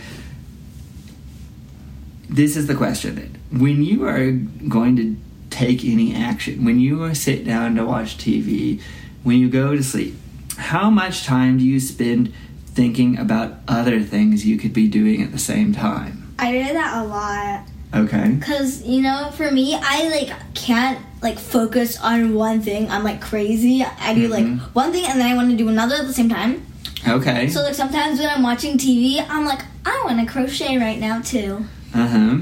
this 2.30 2.58
is 2.58 2.68
the 2.68 2.76
question. 2.76 3.40
When 3.52 3.84
you 3.84 4.06
are 4.06 4.32
going 4.32 4.96
to 4.98 5.16
take 5.52 5.86
any 5.86 6.16
action, 6.16 6.66
when 6.66 6.80
you 6.80 7.14
sit 7.14 7.46
down 7.46 7.76
to 7.76 7.86
watch 7.86 8.18
TV, 8.18 8.82
when 9.22 9.38
you 9.38 9.50
go 9.50 9.76
to 9.76 9.84
sleep, 9.84 10.16
how 10.58 10.90
much 10.90 11.24
time 11.24 11.60
do 11.60 11.64
you 11.64 11.80
spend 11.80 12.34
thinking 12.74 13.18
about 13.18 13.54
other 13.68 14.02
things 14.02 14.46
you 14.46 14.58
could 14.58 14.74
be 14.74 14.88
doing 14.88 15.22
at 15.22 15.32
the 15.32 15.40
same 15.40 15.74
time? 15.74 16.34
I 16.40 16.52
do 16.52 16.74
that 16.74 17.04
a 17.04 17.06
lot. 17.06 17.62
Okay. 17.96 18.38
Cause 18.42 18.82
you 18.84 19.02
know, 19.02 19.30
for 19.34 19.52
me, 19.52 19.76
I 19.80 20.10
like 20.10 20.56
can't 20.56 21.00
like 21.22 21.38
focus 21.38 22.00
on 22.02 22.34
one 22.34 22.62
thing. 22.62 22.90
I'm 22.90 23.04
like 23.04 23.22
crazy. 23.22 23.84
I 23.84 24.16
do 24.16 24.28
like 24.28 24.46
Mhm. 24.46 24.60
one 24.74 24.92
thing 24.92 25.06
and 25.06 25.20
then 25.20 25.28
I 25.32 25.36
want 25.36 25.52
to 25.52 25.56
do 25.56 25.70
another 25.70 25.96
at 25.96 26.08
the 26.08 26.14
same 26.14 26.28
time. 26.30 26.66
Okay. 27.08 27.48
So 27.50 27.62
like 27.62 27.76
sometimes 27.76 28.20
when 28.20 28.30
I'm 28.30 28.42
watching 28.42 28.78
TV, 28.78 29.24
I'm 29.30 29.46
like, 29.46 29.62
I 29.86 30.02
want 30.06 30.20
to 30.20 30.26
crochet 30.26 30.78
right 30.78 31.00
now 31.00 31.22
too. 31.22 31.66
Uh 31.94 32.08
huh. 32.08 32.38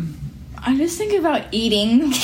I 0.64 0.78
just 0.78 0.98
think 0.98 1.14
about 1.20 1.46
eating. 1.52 2.14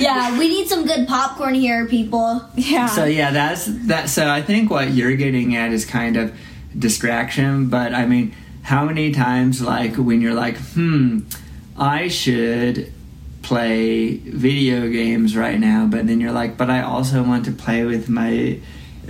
Yeah, 0.00 0.38
we 0.38 0.48
need 0.48 0.66
some 0.66 0.86
good 0.86 1.06
popcorn 1.06 1.52
here, 1.54 1.86
people. 1.86 2.42
yeah. 2.54 2.86
So 2.86 3.04
yeah, 3.04 3.32
that's 3.32 3.66
that. 3.86 4.08
So 4.08 4.26
I 4.28 4.40
think 4.40 4.70
what 4.70 4.92
you're 4.92 5.14
getting 5.14 5.54
at 5.56 5.72
is 5.72 5.84
kind 5.84 6.16
of 6.16 6.34
distraction. 6.78 7.68
But 7.68 7.92
I 7.92 8.06
mean, 8.06 8.34
how 8.62 8.86
many 8.86 9.12
times 9.12 9.60
like 9.60 9.96
when 9.96 10.22
you're 10.22 10.32
like, 10.34 10.56
hmm, 10.56 11.20
I 11.76 12.08
should 12.08 12.90
play 13.42 14.16
video 14.16 14.88
games 14.88 15.36
right 15.36 15.58
now, 15.60 15.86
but 15.86 16.06
then 16.06 16.18
you're 16.20 16.32
like, 16.32 16.56
but 16.56 16.70
I 16.70 16.80
also 16.80 17.22
want 17.22 17.44
to 17.44 17.52
play 17.52 17.84
with 17.84 18.08
my 18.08 18.58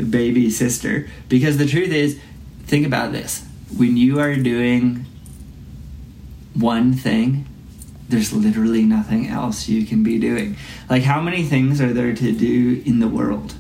baby 0.09 0.51
sister. 0.51 1.09
Because 1.29 1.57
the 1.59 1.67
truth 1.67 1.91
is, 1.93 2.19
think 2.65 2.85
about 2.85 3.13
this: 3.13 3.45
when 3.77 3.97
you 3.97 4.19
are 4.19 4.35
doing 4.35 5.05
one 6.55 6.95
thing. 6.95 7.47
There's 8.11 8.33
literally 8.33 8.83
nothing 8.83 9.29
else 9.29 9.69
you 9.69 9.87
can 9.87 10.03
be 10.03 10.19
doing. 10.19 10.57
Like, 10.89 11.03
how 11.05 11.21
many 11.21 11.45
things 11.45 11.81
are 11.81 11.93
there 11.93 12.13
to 12.15 12.33
do 12.33 12.83
in 12.85 12.99
the 13.01 13.09
world? 13.09 13.55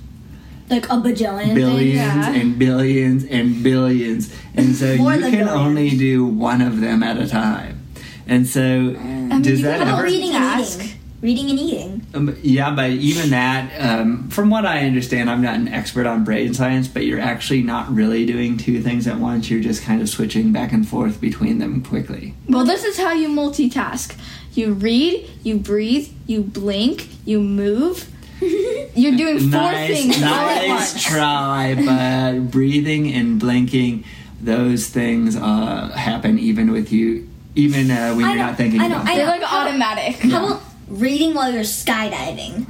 Like 0.68 0.86
a 0.86 0.96
bajillion. 0.96 1.54
billions 1.54 1.94
Yeah. 1.94 2.32
and 2.32 2.58
billions 2.58 3.24
and 3.24 3.62
billions 3.62 4.32
and 4.54 4.74
so 4.76 4.92
you 4.92 4.98
can 4.98 5.20
billions. 5.20 5.48
only 5.50 5.90
do 5.90 6.24
one 6.24 6.60
of 6.60 6.80
them 6.80 7.02
at 7.02 7.16
a 7.18 7.26
time 7.28 7.82
and 8.28 8.46
so 8.46 8.60
mean, 8.60 9.42
does 9.42 9.58
you 9.60 9.66
that 9.66 9.78
can 9.80 9.88
ever 9.88 10.04
reading 10.04 10.30
and 10.34 10.44
Task. 10.62 10.80
eating? 10.80 10.96
Reading 11.22 11.50
and 11.50 11.58
eating. 11.58 12.06
um, 12.14 12.36
yeah 12.42 12.70
but 12.72 12.90
even 12.90 13.30
that 13.30 13.68
um, 13.80 14.28
from 14.30 14.48
what 14.48 14.64
i 14.64 14.86
understand 14.86 15.28
i'm 15.28 15.42
not 15.42 15.56
an 15.56 15.66
expert 15.68 16.06
on 16.06 16.22
brain 16.22 16.54
science 16.54 16.86
but 16.86 17.04
you're 17.04 17.20
actually 17.20 17.62
not 17.64 17.92
really 17.92 18.24
doing 18.24 18.56
two 18.56 18.80
things 18.80 19.06
at 19.08 19.18
once 19.18 19.50
you're 19.50 19.60
just 19.60 19.82
kind 19.82 20.00
of 20.00 20.08
switching 20.08 20.52
back 20.52 20.72
and 20.72 20.86
forth 20.88 21.20
between 21.20 21.58
them 21.58 21.82
quickly 21.82 22.32
well, 22.48 22.64
this 22.64 22.84
is 22.84 22.96
how 22.96 23.12
you 23.12 23.28
multitask. 23.28 24.16
You 24.54 24.72
read, 24.74 25.28
you 25.42 25.58
breathe, 25.58 26.08
you 26.26 26.42
blink, 26.42 27.08
you 27.24 27.40
move. 27.40 28.08
You're 28.40 29.16
doing 29.16 29.38
four 29.38 29.48
nice 29.50 29.88
things 29.90 30.16
all 30.22 30.28
at 30.28 30.66
nice 30.66 30.92
once. 30.94 31.04
try 31.04 31.74
but 31.74 32.50
breathing 32.50 33.12
and 33.12 33.38
blinking 33.38 34.04
those 34.40 34.88
things 34.88 35.36
uh, 35.36 35.90
happen 35.90 36.38
even 36.38 36.72
with 36.72 36.90
you 36.90 37.28
even 37.54 37.90
uh, 37.90 38.14
when 38.14 38.24
I 38.24 38.28
you're 38.30 38.38
not 38.42 38.56
thinking 38.56 38.80
I 38.80 38.86
about 38.86 39.06
I 39.06 39.12
it 39.12 39.16
They're 39.16 39.26
like 39.26 39.42
How- 39.42 39.66
automatic. 39.68 40.16
How 40.16 40.46
about 40.46 40.62
reading 40.88 41.34
while 41.34 41.52
you're 41.52 41.62
skydiving? 41.62 42.66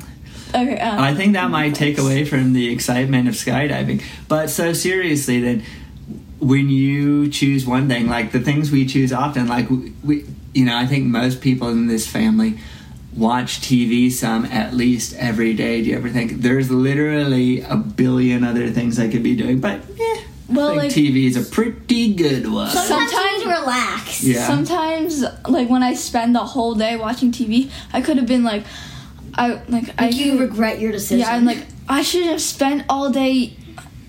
Okay. 0.53 0.79
Um, 0.81 0.99
I 0.99 1.15
think 1.15 1.35
that 1.35 1.51
might 1.51 1.75
take 1.77 1.97
away 1.99 2.25
from 2.25 2.53
the 2.53 2.73
excitement 2.73 3.29
of 3.29 3.35
skydiving. 3.35 4.03
But 4.27 4.51
so 4.51 4.73
seriously, 4.73 5.41
then, 5.41 5.63
when 6.41 6.69
you 6.71 7.29
choose 7.31 7.65
one 7.67 7.89
thing, 7.89 8.09
like 8.09 8.33
the 8.33 8.41
things 8.41 8.71
we 8.73 8.87
choose 8.87 9.13
often, 9.13 9.47
like 9.47 9.71
we, 9.71 9.93
we 10.03 10.25
you 10.55 10.65
know, 10.65 10.77
I 10.77 10.87
think 10.87 11.07
most 11.07 11.41
people 11.41 11.69
in 11.69 11.87
this 11.87 12.07
family 12.07 12.59
watch 13.15 13.61
TV 13.61 14.11
some 14.11 14.45
at 14.47 14.75
least 14.75 15.15
every 15.17 15.55
day. 15.55 15.83
Do 15.83 15.91
you 15.91 15.97
ever 15.97 16.09
think 16.09 16.43
there's 16.43 16.71
literally 16.71 17.61
a 17.63 17.77
billion 17.77 18.45
other 18.45 18.71
things 18.71 18.99
I 18.99 19.09
could 19.09 19.23
be 19.23 19.35
doing? 19.37 19.61
But 19.61 19.81
yeah, 19.97 20.17
Well, 20.49 20.71
I 20.73 20.77
like- 20.77 20.93
think 20.93 21.09
TV 21.15 21.27
is 21.27 21.37
a 21.37 21.43
pretty 21.43 22.15
good 22.15 22.51
one. 22.51 22.71
Sometimes, 22.71 23.11
Sometimes- 23.11 23.33
you 23.43 23.49
need 23.49 23.55
to 23.55 23.61
relax. 23.61 24.23
Yeah. 24.25 24.47
Sometimes, 24.47 25.25
like 25.49 25.69
when 25.69 25.83
I 25.83 25.95
spend 25.95 26.35
the 26.35 26.41
whole 26.55 26.75
day 26.75 26.97
watching 26.97 27.33
TV, 27.33 27.71
I 27.93 28.01
could 28.01 28.17
have 28.17 28.27
been 28.27 28.45
like, 28.45 28.65
I 29.35 29.61
like 29.69 29.91
I 29.99 30.07
Like 30.07 30.17
you 30.17 30.33
could- 30.33 30.41
regret 30.41 30.81
your 30.81 30.91
decision. 30.93 31.21
yeah, 31.21 31.35
I'm 31.35 31.45
like 31.45 31.65
I 31.89 32.03
should 32.03 32.27
have 32.27 32.41
spent 32.43 32.85
all 32.89 33.11
day 33.11 33.55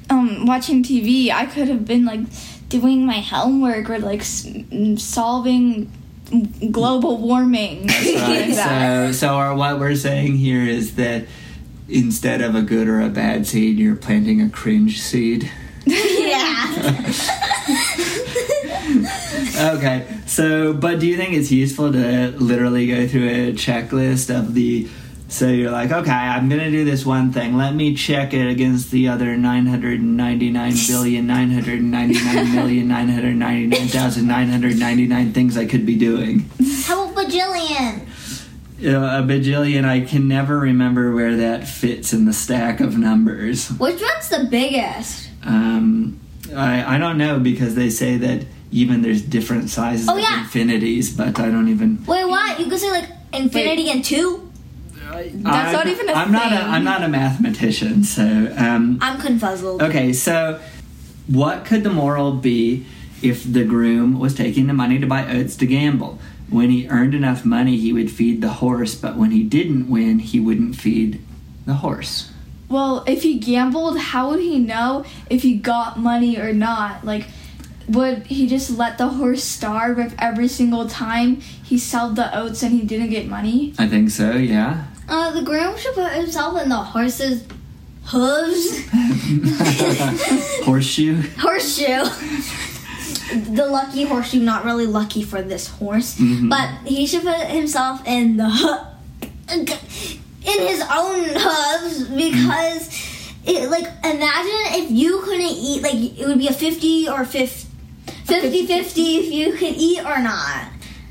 um 0.09 0.45
watching 0.47 0.81
TV. 0.83 1.31
I 1.31 1.45
could 1.45 1.67
have 1.67 1.85
been 1.85 2.05
like 2.05 2.21
doing 2.69 3.05
my 3.05 3.19
homework 3.19 3.89
or 3.89 3.99
like 3.99 4.21
s- 4.21 4.47
solving 4.97 5.91
global 6.71 7.17
warming 7.17 7.87
Right, 7.87 8.53
so, 8.53 9.11
so 9.11 9.27
our, 9.35 9.53
what 9.55 9.79
we're 9.79 9.95
saying 9.95 10.37
here 10.37 10.61
is 10.63 10.95
that 10.95 11.25
instead 11.89 12.41
of 12.41 12.55
a 12.55 12.61
good 12.61 12.87
or 12.87 13.01
a 13.01 13.09
bad 13.09 13.45
seed, 13.47 13.77
you're 13.77 13.95
planting 13.95 14.41
a 14.41 14.49
cringe 14.49 15.01
seed. 15.01 15.51
yeah. 15.85 17.13
Okay, 19.61 20.05
so 20.25 20.73
but 20.73 20.99
do 20.99 21.07
you 21.07 21.17
think 21.17 21.33
it's 21.33 21.51
useful 21.51 21.91
to 21.91 22.31
literally 22.37 22.87
go 22.87 23.07
through 23.07 23.27
a 23.27 23.53
checklist 23.53 24.35
of 24.35 24.53
the? 24.53 24.87
So 25.31 25.47
you're 25.47 25.71
like, 25.71 25.91
okay, 25.93 26.11
I'm 26.11 26.49
gonna 26.49 26.69
do 26.69 26.83
this 26.83 27.05
one 27.05 27.31
thing. 27.31 27.55
Let 27.55 27.73
me 27.73 27.95
check 27.95 28.33
it 28.33 28.47
against 28.49 28.91
the 28.91 29.07
other 29.07 29.37
999 29.37 30.73
billion, 30.89 31.25
999 31.25 32.51
million, 32.53 32.87
999,999 32.89 35.31
things 35.33 35.57
I 35.57 35.65
could 35.65 35.85
be 35.85 35.95
doing. 35.95 36.49
How 36.83 37.09
about 37.09 37.25
bajillion? 37.27 38.01
A 38.81 39.23
bajillion. 39.23 39.85
I 39.85 40.01
can 40.01 40.27
never 40.27 40.59
remember 40.59 41.13
where 41.13 41.37
that 41.37 41.65
fits 41.65 42.11
in 42.11 42.25
the 42.25 42.33
stack 42.33 42.81
of 42.81 42.97
numbers. 42.97 43.69
Which 43.69 44.01
one's 44.01 44.27
the 44.29 44.47
biggest? 44.51 45.29
Um, 45.43 46.19
I 46.53 46.95
I 46.95 46.97
don't 46.97 47.17
know 47.17 47.39
because 47.39 47.75
they 47.75 47.89
say 47.89 48.17
that 48.17 48.45
even 48.71 49.01
there's 49.01 49.21
different 49.21 49.69
sizes 49.69 50.09
Oh, 50.09 50.17
of 50.17 50.21
yeah. 50.21 50.41
infinities, 50.41 51.15
but 51.15 51.39
I 51.39 51.49
don't 51.49 51.69
even. 51.69 52.03
Wait, 52.05 52.25
what? 52.25 52.59
You 52.59 52.65
could 52.65 52.79
say 52.79 52.91
like 52.91 53.07
infinity 53.31 53.89
and 53.89 54.03
two? 54.03 54.40
That's 55.29 55.67
I'm, 55.67 55.73
not 55.73 55.87
even 55.87 56.09
a 56.09 56.13
I'm 56.13 56.31
not 56.31 56.51
a 56.51 56.57
thing. 56.57 56.67
I'm 56.67 56.83
not 56.83 57.03
a 57.03 57.07
mathematician, 57.07 58.03
so 58.03 58.53
um, 58.57 58.97
I'm 59.01 59.19
confuzzled. 59.19 59.81
okay. 59.81 60.13
So, 60.13 60.59
what 61.27 61.65
could 61.65 61.83
the 61.83 61.89
moral 61.89 62.33
be 62.33 62.85
if 63.21 63.51
the 63.51 63.63
groom 63.63 64.19
was 64.19 64.33
taking 64.33 64.67
the 64.67 64.73
money 64.73 64.99
to 64.99 65.07
buy 65.07 65.29
oats 65.31 65.55
to 65.57 65.65
gamble? 65.65 66.19
When 66.49 66.69
he 66.69 66.87
earned 66.89 67.13
enough 67.15 67.45
money, 67.45 67.77
he 67.77 67.93
would 67.93 68.11
feed 68.11 68.41
the 68.41 68.49
horse, 68.49 68.93
but 68.95 69.15
when 69.15 69.31
he 69.31 69.43
didn't 69.43 69.89
win, 69.89 70.19
he 70.19 70.39
wouldn't 70.39 70.75
feed 70.75 71.21
the 71.65 71.75
horse. 71.75 72.31
Well, 72.67 73.03
if 73.07 73.23
he 73.23 73.37
gambled, 73.37 73.97
how 73.99 74.29
would 74.29 74.39
he 74.39 74.59
know 74.59 75.05
if 75.29 75.43
he 75.43 75.55
got 75.55 75.97
money 75.99 76.37
or 76.37 76.53
not? 76.53 77.05
Like, 77.05 77.27
would 77.87 78.27
he 78.27 78.47
just 78.47 78.69
let 78.69 78.97
the 78.97 79.09
horse 79.09 79.43
starve 79.43 79.99
if 79.99 80.15
every 80.19 80.47
single 80.47 80.87
time 80.87 81.41
he 81.41 81.77
sold 81.77 82.15
the 82.15 82.37
oats 82.37 82.63
and 82.63 82.71
he 82.71 82.81
didn't 82.83 83.09
get 83.09 83.27
money? 83.27 83.73
I 83.77 83.87
think 83.87 84.09
so. 84.09 84.33
Yeah. 84.33 84.85
Uh, 85.07 85.31
the 85.31 85.41
groom 85.41 85.77
should 85.77 85.93
put 85.95 86.11
himself 86.13 86.61
in 86.61 86.69
the 86.69 86.75
horse's 86.77 87.43
hooves. 88.05 88.87
Horseshoe. 90.65 91.21
horseshoe. 91.37 92.05
the 93.53 93.65
lucky 93.67 94.03
horseshoe, 94.03 94.39
not 94.39 94.63
really 94.65 94.85
lucky 94.87 95.23
for 95.23 95.41
this 95.41 95.67
horse, 95.67 96.15
Mhm. 96.17 96.49
but 96.49 96.69
he 96.85 97.05
should 97.07 97.23
put 97.23 97.47
himself 97.47 98.05
in 98.07 98.37
the 98.37 98.87
in 99.51 99.67
his 100.67 100.81
own 100.93 101.23
hooves 101.25 102.07
because 102.07 102.89
it 103.45 103.69
like 103.69 103.85
imagine 104.03 104.81
if 104.83 104.91
you 104.91 105.19
couldn't 105.21 105.41
eat 105.41 105.81
like 105.83 105.95
it 106.19 106.25
would 106.27 106.37
be 106.39 106.47
a 106.47 106.53
50 106.53 107.07
or 107.09 107.25
50 107.25 107.67
50 108.25 108.65
50 108.65 109.15
if 109.17 109.31
you 109.33 109.51
could 109.53 109.75
eat 109.75 109.99
or 110.05 110.19
not. 110.21 110.65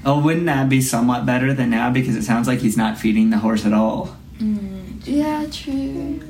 Oh, 0.04 0.20
wouldn't 0.20 0.46
that 0.46 0.68
be 0.68 0.80
somewhat 0.80 1.26
better 1.26 1.52
than 1.52 1.70
now? 1.70 1.90
Because 1.90 2.16
it 2.16 2.22
sounds 2.24 2.48
like 2.48 2.60
he's 2.60 2.76
not 2.76 2.98
feeding 2.98 3.30
the 3.30 3.38
horse 3.38 3.66
at 3.66 3.72
all. 3.72 4.16
Yeah, 5.04 5.46
true. 5.50 6.20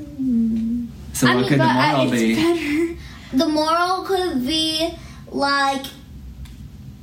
So 1.13 1.27
I 1.27 1.35
what 1.35 1.41
mean, 1.41 1.49
could 1.49 1.59
the 1.59 1.63
but 1.63 1.75
uh, 1.75 1.91
moral 1.97 2.13
it's 2.13 2.21
be? 2.21 2.35
better. 2.35 2.97
The 3.33 3.47
moral 3.47 4.03
could 4.03 4.45
be 4.45 4.93
like 5.29 5.85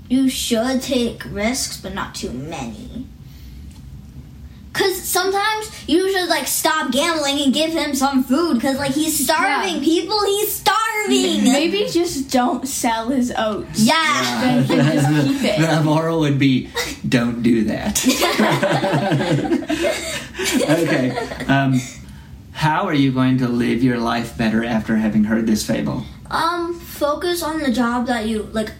you 0.08 0.28
should 0.28 0.82
take 0.82 1.24
risks, 1.30 1.80
but 1.80 1.94
not 1.94 2.14
too 2.14 2.30
many. 2.32 3.06
Cause 4.72 5.00
sometimes 5.02 5.88
you 5.88 6.12
should 6.12 6.28
like 6.28 6.46
stop 6.46 6.92
gambling 6.92 7.40
and 7.42 7.52
give 7.52 7.72
him 7.72 7.94
some 7.94 8.22
food. 8.22 8.60
Cause 8.60 8.78
like 8.78 8.92
he's 8.92 9.24
starving. 9.24 9.76
Yeah. 9.76 9.80
People, 9.82 10.22
he's 10.24 10.52
starving. 10.54 10.77
Maybe 11.08 11.86
just 11.90 12.30
don't 12.30 12.66
sell 12.66 13.08
his 13.08 13.32
oats. 13.36 13.80
Yeah. 13.80 14.40
Then 14.42 14.64
he 14.64 14.76
just 14.76 15.26
keep 15.26 15.44
it. 15.44 15.60
the 15.60 15.82
moral 15.82 16.20
would 16.20 16.38
be 16.38 16.70
don't 17.08 17.42
do 17.42 17.64
that. 17.64 18.04
okay. 20.68 21.10
Um, 21.46 21.80
how 22.52 22.86
are 22.86 22.94
you 22.94 23.12
going 23.12 23.38
to 23.38 23.48
live 23.48 23.82
your 23.82 23.98
life 23.98 24.36
better 24.36 24.64
after 24.64 24.96
having 24.96 25.24
heard 25.24 25.46
this 25.46 25.66
fable? 25.66 26.04
Um, 26.30 26.78
focus 26.78 27.42
on 27.42 27.60
the 27.60 27.72
job 27.72 28.06
that 28.08 28.26
you 28.26 28.42
like, 28.52 28.72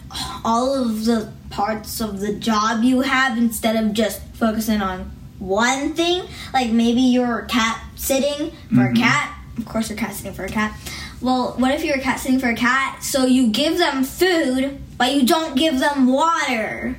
all 0.45 0.75
of 0.75 1.05
the 1.05 1.33
parts 1.51 2.01
of 2.01 2.21
the 2.21 2.35
job 2.35 2.83
you 2.83 3.01
have 3.01 3.39
instead 3.39 3.83
of 3.83 3.93
just 3.93 4.21
focusing 4.35 4.83
on 4.83 5.11
one 5.39 5.95
thing. 5.95 6.25
Like 6.53 6.71
maybe 6.71 7.01
you're 7.01 7.43
cat 7.43 7.83
sitting 7.97 8.53
for 8.75 8.87
a 8.87 8.95
cat. 8.95 9.35
Of 9.57 9.67
course, 9.67 9.89
you're 9.89 9.99
cat 9.99 10.15
sitting 10.15 10.35
for 10.35 10.45
a 10.45 10.49
cat. 10.49 10.77
Well, 11.21 11.55
what 11.59 11.75
if 11.75 11.83
you're 11.85 11.97
a 11.97 12.01
cat 12.01 12.21
sitting 12.21 12.39
for 12.39 12.49
a 12.49 12.55
cat? 12.55 13.03
So 13.03 13.27
you 13.27 13.49
give 13.49 13.77
them 13.79 14.05
food, 14.05 14.79
but 14.97 15.13
you 15.15 15.27
don't 15.27 15.57
give 15.57 15.81
them 15.81 16.07
water. 16.07 16.97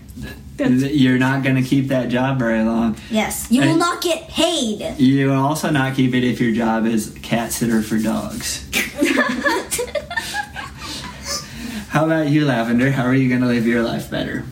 You're 0.58 1.18
not 1.18 1.42
going 1.44 1.56
to 1.56 1.62
keep 1.62 1.88
that 1.88 2.10
job 2.10 2.38
very 2.38 2.64
long. 2.64 2.98
Yes, 3.10 3.48
you 3.50 3.62
will 3.62 3.70
And- 3.70 3.80
not 3.80 4.02
get 4.02 4.28
paid. 4.28 4.96
You 5.00 5.30
will 5.30 5.42
also 5.42 5.70
not 5.70 5.96
keep 5.96 6.14
it 6.14 6.26
if 6.26 6.42
your 6.42 6.52
job 6.52 6.86
is 6.86 7.16
cat 7.22 7.54
sitter 7.54 7.82
for 7.82 7.98
dogs. 7.98 8.66
How 11.90 12.06
about 12.06 12.28
you, 12.30 12.46
Lavender? 12.46 12.92
How 12.92 13.04
are 13.06 13.16
you 13.16 13.30
going 13.30 13.42
to 13.42 13.48
live 13.48 13.66
your 13.66 13.82
life 13.84 14.12
better? 14.12 14.44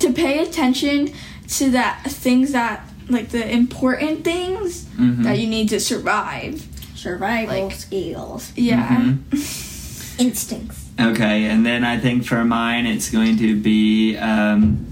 To 0.00 0.12
pay 0.12 0.42
attention 0.42 1.12
to 1.48 1.70
that 1.72 2.02
things 2.06 2.52
that 2.52 2.88
like 3.10 3.28
the 3.28 3.46
important 3.48 4.24
things 4.24 4.84
Mhm. 4.96 5.24
that 5.24 5.38
you 5.38 5.46
need 5.46 5.68
to 5.68 5.78
survive. 5.78 6.66
Survival 7.04 7.66
Like- 7.66 7.76
skills, 7.76 8.50
Yeah. 8.56 8.88
Mhm. 8.88 10.18
instincts. 10.20 10.80
Okay, 10.98 11.44
and 11.44 11.66
then 11.66 11.84
I 11.84 11.98
think 11.98 12.24
for 12.24 12.42
mine 12.44 12.86
it's 12.86 13.10
going 13.10 13.36
to 13.38 13.60
be 13.60 14.16
um, 14.16 14.86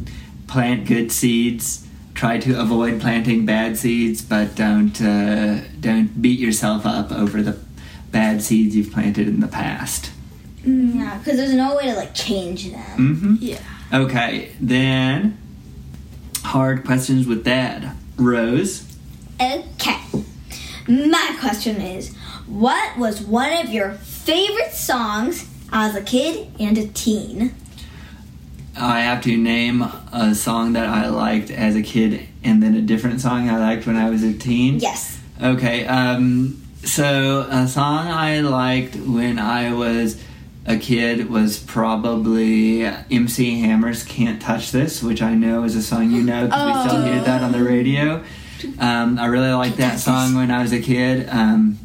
plant 0.47 0.85
good 0.87 1.11
seeds. 1.11 1.87
Try 2.15 2.39
to 2.41 2.61
avoid 2.61 3.01
planting 3.01 3.47
bad 3.47 3.79
seeds, 3.79 4.21
but 4.21 4.55
don't 4.55 5.01
uh, 5.01 5.61
don't 5.81 6.21
beat 6.21 6.39
yourself 6.39 6.85
up 6.85 7.11
over 7.13 7.41
the 7.43 7.57
bad 8.11 8.43
seeds 8.43 8.77
you've 8.77 8.93
planted 8.93 9.27
in 9.27 9.41
the 9.41 9.49
past. 9.49 10.11
Mm, 10.67 10.97
Yeah, 10.97 11.17
because 11.19 11.39
there's 11.39 11.55
no 11.55 11.75
way 11.77 11.85
to 11.87 11.95
like 11.95 12.15
change 12.15 12.71
them. 12.71 13.17
hmm 13.17 13.35
Yeah. 13.41 13.59
Okay, 13.93 14.51
then 14.61 15.39
hard 16.45 16.85
questions 16.85 17.27
with 17.27 17.43
Dad. 17.45 17.93
Rose. 18.19 18.85
Okay. 19.41 19.99
My 20.89 21.37
question 21.41 21.81
is 21.81 22.15
what 22.47 22.99
was 22.99 23.23
one 23.23 23.53
of 23.53 23.71
your 23.71 23.93
favorite 23.93 24.73
songs 24.73 25.49
as 25.73 25.95
a 25.95 26.03
kid 26.03 26.51
and 26.59 26.77
a 26.77 26.89
teen? 26.89 27.55
I 28.77 29.01
have 29.01 29.23
to 29.25 29.37
name 29.37 29.83
a 30.13 30.35
song 30.35 30.73
that 30.73 30.89
I 30.89 31.09
liked 31.09 31.51
as 31.51 31.77
a 31.77 31.83
kid 31.83 32.27
and 32.43 32.63
then 32.63 32.75
a 32.75 32.81
different 32.81 33.21
song 33.21 33.49
I 33.49 33.59
liked 33.59 33.87
when 33.87 33.97
I 33.97 34.11
was 34.11 34.23
a 34.23 34.33
teen. 34.33 34.79
Yes. 34.79 35.21
Okay, 35.41 35.87
um, 35.87 36.63
so 36.85 37.47
a 37.51 37.69
song 37.69 38.09
I 38.09 38.41
liked 38.41 38.97
when 38.97 39.39
I 39.39 39.73
was 39.75 40.23
a 40.67 40.79
kid 40.79 41.29
was 41.29 41.59
probably 41.59 42.85
MC 42.85 43.61
Hammer's 43.61 44.05
Can't 44.05 44.41
Touch 44.41 44.71
This, 44.73 45.03
which 45.03 45.21
I 45.21 45.35
know 45.35 45.65
is 45.65 45.77
a 45.77 45.83
song 45.83 46.11
you 46.11 46.23
know 46.23 46.47
because 46.47 46.85
we 46.85 46.89
still 46.89 47.05
hear 47.05 47.21
that 47.23 47.43
on 47.43 47.53
the 47.53 47.63
radio. 47.63 48.23
Um, 48.79 49.19
I 49.19 49.27
really 49.27 49.53
liked 49.53 49.77
that 49.79 49.99
song 49.99 50.35
when 50.35 50.51
I 50.51 50.63
was 50.63 50.73
a 50.73 50.81
kid. 50.81 51.29
Um, 51.29 51.79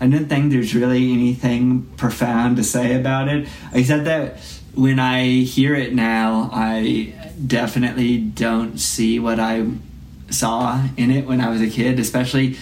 I 0.00 0.06
didn't 0.06 0.28
think 0.28 0.52
there's 0.52 0.74
really 0.74 1.12
anything 1.12 1.86
profound 1.96 2.56
to 2.56 2.64
say 2.64 2.94
about 2.94 3.28
it, 3.28 3.48
except 3.72 4.04
that 4.04 4.38
when 4.74 4.98
I 4.98 5.40
hear 5.40 5.74
it 5.74 5.94
now, 5.94 6.50
I 6.52 7.14
definitely 7.46 8.18
don't 8.18 8.78
see 8.78 9.18
what 9.18 9.38
I 9.38 9.66
saw 10.30 10.82
in 10.96 11.10
it 11.10 11.26
when 11.26 11.40
I 11.40 11.48
was 11.48 11.60
a 11.60 11.68
kid, 11.68 11.98
especially 11.98 12.56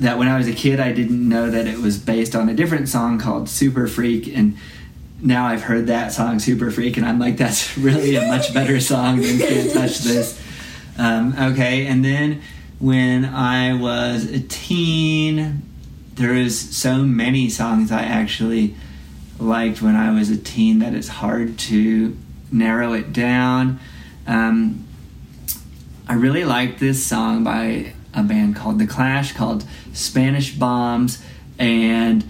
that 0.00 0.18
when 0.18 0.28
I 0.28 0.36
was 0.36 0.48
a 0.48 0.52
kid, 0.52 0.80
I 0.80 0.92
didn't 0.92 1.26
know 1.26 1.50
that 1.50 1.66
it 1.66 1.78
was 1.78 1.98
based 1.98 2.34
on 2.34 2.48
a 2.48 2.54
different 2.54 2.88
song 2.88 3.18
called 3.18 3.48
Super 3.48 3.86
Freak, 3.86 4.28
and 4.28 4.56
now 5.22 5.46
I've 5.46 5.62
heard 5.62 5.86
that 5.86 6.12
song 6.12 6.38
Super 6.38 6.70
Freak, 6.70 6.96
and 6.96 7.06
I'm 7.06 7.18
like, 7.18 7.36
that's 7.36 7.78
really 7.78 8.16
a 8.16 8.26
much 8.26 8.52
better 8.52 8.80
song 8.80 9.20
than 9.20 9.38
Can't 9.38 9.72
Touch 9.72 9.98
This. 10.00 10.42
Um, 10.98 11.34
okay, 11.52 11.86
and 11.86 12.04
then 12.04 12.42
when 12.78 13.24
I 13.24 13.74
was 13.74 14.24
a 14.30 14.40
teen, 14.40 15.62
there 16.14 16.34
is 16.34 16.76
so 16.76 16.98
many 16.98 17.48
songs 17.48 17.90
I 17.90 18.02
actually 18.02 18.74
liked 19.38 19.82
when 19.82 19.96
I 19.96 20.12
was 20.12 20.30
a 20.30 20.36
teen 20.36 20.78
that 20.80 20.94
it's 20.94 21.08
hard 21.08 21.58
to 21.58 22.16
narrow 22.50 22.92
it 22.92 23.12
down. 23.12 23.80
Um, 24.26 24.86
I 26.08 26.14
really 26.14 26.44
liked 26.44 26.78
this 26.80 27.04
song 27.04 27.44
by 27.44 27.94
a 28.14 28.22
band 28.22 28.56
called 28.56 28.78
The 28.78 28.86
Clash 28.86 29.32
called 29.32 29.64
Spanish 29.92 30.54
Bombs, 30.54 31.22
and 31.58 32.24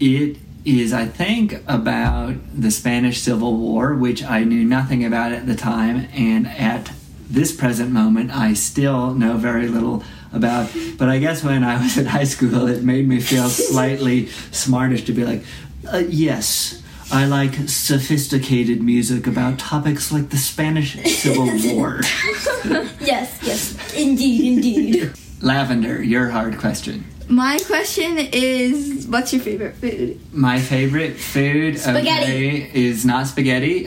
it 0.00 0.38
is, 0.64 0.92
I 0.92 1.06
think, 1.06 1.62
about 1.66 2.34
the 2.54 2.70
Spanish 2.70 3.20
Civil 3.20 3.56
War, 3.56 3.94
which 3.94 4.22
I 4.22 4.44
knew 4.44 4.64
nothing 4.64 5.04
about 5.04 5.32
at 5.32 5.46
the 5.46 5.54
time, 5.54 6.08
and 6.14 6.46
at 6.46 6.90
this 7.34 7.54
present 7.54 7.90
moment, 7.90 8.30
I 8.30 8.54
still 8.54 9.12
know 9.14 9.36
very 9.36 9.68
little 9.68 10.02
about. 10.32 10.70
But 10.98 11.08
I 11.08 11.18
guess 11.18 11.42
when 11.44 11.62
I 11.64 11.82
was 11.82 11.96
in 11.98 12.06
high 12.06 12.24
school, 12.24 12.66
it 12.68 12.82
made 12.82 13.06
me 13.08 13.20
feel 13.20 13.48
slightly 13.70 14.26
smartish 14.52 15.04
to 15.06 15.12
be 15.12 15.24
like, 15.24 15.42
uh, 15.92 15.98
yes. 16.08 16.80
I 17.12 17.26
like 17.26 17.54
sophisticated 17.68 18.82
music 18.82 19.26
about 19.26 19.58
topics 19.58 20.10
like 20.10 20.30
the 20.30 20.38
Spanish 20.38 20.96
Civil 21.04 21.46
War. 21.76 22.00
Yes, 23.00 23.38
yes. 23.42 23.94
Indeed, 23.94 24.56
indeed. 24.56 25.12
Lavender, 25.42 26.02
your 26.02 26.30
hard 26.30 26.56
question. 26.58 27.04
My 27.28 27.58
question 27.66 28.16
is, 28.32 29.06
what's 29.06 29.32
your 29.34 29.42
favorite 29.42 29.74
food? 29.76 30.18
My 30.32 30.58
favorite 30.58 31.18
food 31.18 31.78
Spaghetti. 31.78 32.24
okay, 32.24 32.70
is 32.74 33.04
not 33.04 33.26
spaghetti, 33.26 33.86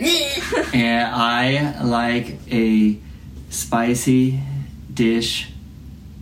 and 0.74 1.08
I 1.14 1.82
like 1.84 2.38
a 2.52 2.98
spicy 3.50 4.42
dish 4.94 5.50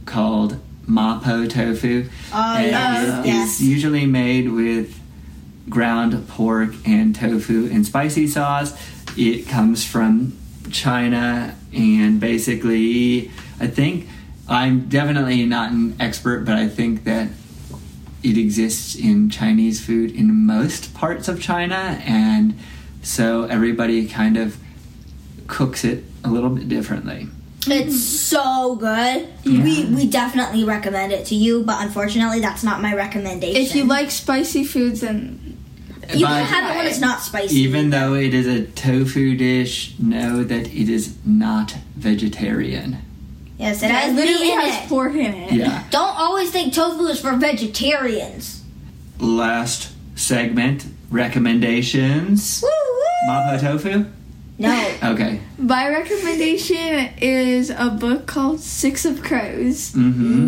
called 0.05 0.59
mapo 0.88 1.49
tofu. 1.49 2.07
Oh, 2.33 2.55
and 2.57 2.71
yes, 2.71 3.25
it 3.25 3.27
yes. 3.27 3.49
is 3.59 3.67
usually 3.67 4.05
made 4.05 4.51
with 4.51 4.99
ground 5.69 6.27
pork 6.27 6.73
and 6.85 7.15
tofu 7.15 7.69
and 7.71 7.85
spicy 7.85 8.27
sauce. 8.27 8.77
It 9.17 9.47
comes 9.47 9.85
from 9.85 10.38
China, 10.71 11.55
and 11.73 12.19
basically, 12.19 13.31
I 13.59 13.67
think 13.67 14.07
I'm 14.47 14.88
definitely 14.89 15.45
not 15.45 15.71
an 15.71 15.95
expert, 15.99 16.45
but 16.45 16.55
I 16.55 16.67
think 16.67 17.03
that 17.05 17.29
it 18.23 18.38
exists 18.38 18.95
in 18.95 19.29
Chinese 19.29 19.83
food 19.85 20.11
in 20.11 20.45
most 20.45 20.93
parts 20.93 21.27
of 21.27 21.41
China, 21.41 22.01
and 22.05 22.57
so 23.01 23.43
everybody 23.43 24.07
kind 24.07 24.38
of 24.38 24.57
cooks 25.47 25.83
it 25.83 26.03
a 26.25 26.29
little 26.31 26.49
bit 26.49 26.67
differently. 26.69 27.27
It's 27.67 27.99
so 28.03 28.75
good. 28.75 29.27
We 29.43 29.85
we 29.85 30.07
definitely 30.07 30.63
recommend 30.65 31.11
it 31.13 31.25
to 31.27 31.35
you, 31.35 31.63
but 31.63 31.81
unfortunately, 31.83 32.39
that's 32.39 32.63
not 32.63 32.81
my 32.81 32.93
recommendation. 32.93 33.59
If 33.61 33.75
you 33.75 33.85
like 33.85 34.11
spicy 34.11 34.63
foods, 34.63 35.01
then 35.01 35.57
you 36.13 36.25
But 36.27 36.43
can 36.43 36.45
have 36.45 36.71
it 36.71 36.77
when 36.77 36.85
it's 36.85 36.99
not 36.99 37.21
spicy. 37.21 37.55
even 37.55 37.89
though 37.89 38.13
it 38.13 38.35
is 38.35 38.45
a 38.45 38.65
tofu 38.65 39.35
dish, 39.35 39.95
know 39.97 40.43
that 40.43 40.67
it 40.67 40.89
is 40.89 41.15
not 41.25 41.75
vegetarian. 41.95 42.97
yes, 43.57 43.81
it 43.81 43.88
it 43.88 43.91
has 43.91 44.13
literally 44.15 44.45
meat 44.45 44.53
in 44.53 44.59
has 44.59 44.85
it. 44.85 44.89
pork 44.89 45.13
in 45.15 45.33
it. 45.33 45.51
Yeah. 45.53 45.83
Don't 45.89 46.15
always 46.15 46.51
think 46.51 46.71
tofu 46.73 47.05
is 47.07 47.19
for 47.19 47.35
vegetarians. 47.35 48.61
Last 49.19 49.91
segment 50.15 50.85
recommendations. 51.09 52.61
Woo 52.61 52.69
woo. 52.69 53.33
Mapo 53.33 53.59
tofu? 53.59 54.05
No. 54.58 54.89
Okay. 55.04 55.41
My 55.58 55.89
recommendation 55.89 57.10
is 57.22 57.70
a 57.70 57.89
book 57.89 58.26
called 58.26 58.62
Six 58.62 59.04
of 59.04 59.22
Crows. 59.22 59.91
Mm-hmm. 59.91 60.41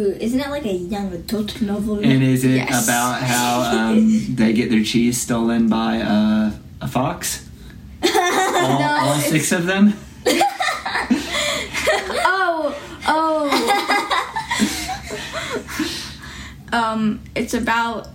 Ooh, 0.00 0.10
isn't 0.18 0.38
that 0.38 0.50
like 0.50 0.64
a 0.66 0.72
young 0.72 1.12
adult 1.12 1.60
novel? 1.62 1.98
And 2.00 2.22
is 2.24 2.44
it 2.44 2.56
Yes. 2.56 2.84
about 2.84 3.22
how 3.22 3.60
um, 3.92 4.34
they 4.34 4.52
get 4.52 4.68
their 4.70 4.82
cheese 4.82 5.20
stolen 5.20 5.68
by 5.68 5.96
a, 5.96 6.52
a 6.80 6.88
fox? 6.88 7.48
All, 8.02 8.10
No, 8.80 8.98
all 9.02 9.18
six 9.20 9.52
of 9.52 9.66
them? 9.66 9.94
Oh, 12.24 12.74
oh, 13.06 13.48
Um, 16.72 17.20
it's 17.34 17.52
about 17.54 18.08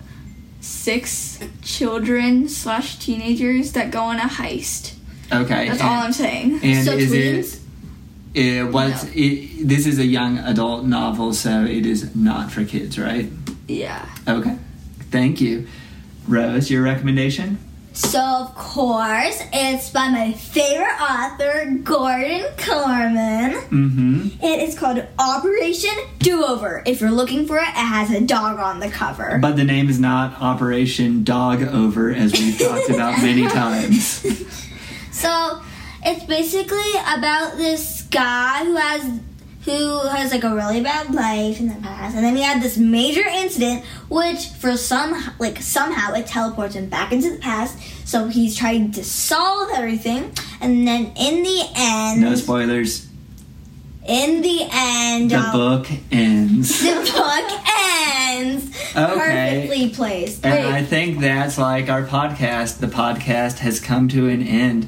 six 0.62 1.40
children 1.62 2.50
slash 2.50 2.98
teenagers 2.98 3.74
that 3.74 3.92
go 3.92 4.02
on 4.02 4.18
a 4.18 4.24
heist. 4.28 4.96
Okay. 5.32 5.68
That's 5.70 5.80
and, 5.82 5.90
all 5.90 6.04
I'm 6.04 6.14
saying. 6.14 6.60
And 6.64 6.86
So 6.86 6.94
is 6.94 7.12
tweens? 7.12 7.60
it? 8.34 8.64
Uh, 8.64 8.68
what's 8.72 9.04
No. 9.04 9.10
it, 9.16 9.68
this 9.68 9.86
is 9.88 10.00
a 10.00 10.06
young 10.06 10.38
adult 10.40 10.86
novel, 10.86 11.34
so 11.34 11.64
it 11.64 11.86
is 11.86 12.16
not 12.16 12.52
for 12.52 12.64
kids, 12.64 12.98
right? 13.00 13.30
Yeah. 13.68 14.06
Okay. 14.28 14.56
Thank 15.12 15.42
you, 15.42 15.68
Rose. 16.28 16.70
Your 16.70 16.84
recommendation? 16.84 17.58
So, 17.94 18.20
of 18.22 18.54
course, 18.54 19.42
it's 19.52 19.90
by 19.90 20.10
my 20.10 20.32
favorite 20.34 21.02
author, 21.02 21.66
Gordon 21.84 22.42
Korman. 22.58 23.54
Mm-hmm. 23.70 24.28
It 24.46 24.70
is 24.70 24.78
called 24.78 25.04
Operation 25.18 25.90
Do 26.20 26.46
Over. 26.46 26.84
If 26.86 27.02
you're 27.02 27.10
looking 27.10 27.48
for 27.48 27.58
it, 27.58 27.64
it 27.64 27.74
has 27.74 28.12
a 28.12 28.22
dog 28.22 28.60
on 28.60 28.80
the 28.80 28.90
cover. 28.90 29.40
But 29.42 29.56
the 29.56 29.64
name 29.64 29.90
is 29.90 30.00
not 30.00 30.40
Operation 30.40 31.24
Dog 31.24 31.64
Over, 31.64 32.12
as 32.12 32.34
we've 32.34 32.60
talked 32.60 32.90
about 32.92 33.20
many 33.24 33.48
times. 33.48 34.24
So, 35.18 35.62
it's 36.06 36.24
basically 36.26 36.92
about 37.18 37.58
this 37.58 38.04
guy 38.04 38.64
who 38.66 38.76
has 38.76 39.20
who 39.66 40.00
has 40.08 40.32
like 40.32 40.44
a 40.46 40.56
really 40.56 40.80
bad 40.80 41.14
life 41.14 41.60
in 41.60 41.68
the 41.68 41.76
past, 41.82 42.16
and 42.16 42.24
then 42.24 42.36
he 42.38 42.42
had 42.44 42.62
this 42.62 42.78
major 42.78 43.28
incident, 43.28 43.84
which 44.10 44.46
for 44.60 44.78
some 44.78 45.14
like 45.40 45.62
somehow 45.62 46.14
it 46.14 46.28
teleports 46.28 46.76
him 46.76 46.88
back 46.88 47.12
into 47.12 47.32
the 47.32 47.40
past. 47.40 47.78
So 48.08 48.28
he's 48.28 48.56
trying 48.56 48.92
to 48.94 49.04
solve 49.04 49.70
everything, 49.76 50.32
and 50.62 50.88
then 50.88 51.12
in 51.18 51.44
the 51.44 51.64
end, 51.76 52.22
No 52.22 52.36
spoilers. 52.36 53.08
in 54.08 54.42
the 54.42 54.70
end, 54.72 55.32
The 55.32 55.40
um, 55.40 55.52
book 55.52 55.88
ends. 56.12 56.80
the 56.84 57.12
book 57.14 57.60
ends 57.68 58.68
Okay. 58.96 59.68
perfectly 59.68 59.90
placed. 59.90 60.46
And 60.46 60.66
Wait. 60.66 60.74
I 60.74 60.84
think 60.84 61.20
that's 61.20 61.58
like 61.58 61.90
our 61.90 62.04
podcast. 62.06 62.80
The 62.80 62.88
podcast 62.88 63.60
has 63.60 63.80
come 63.80 64.08
to 64.10 64.28
an 64.30 64.42
end. 64.42 64.88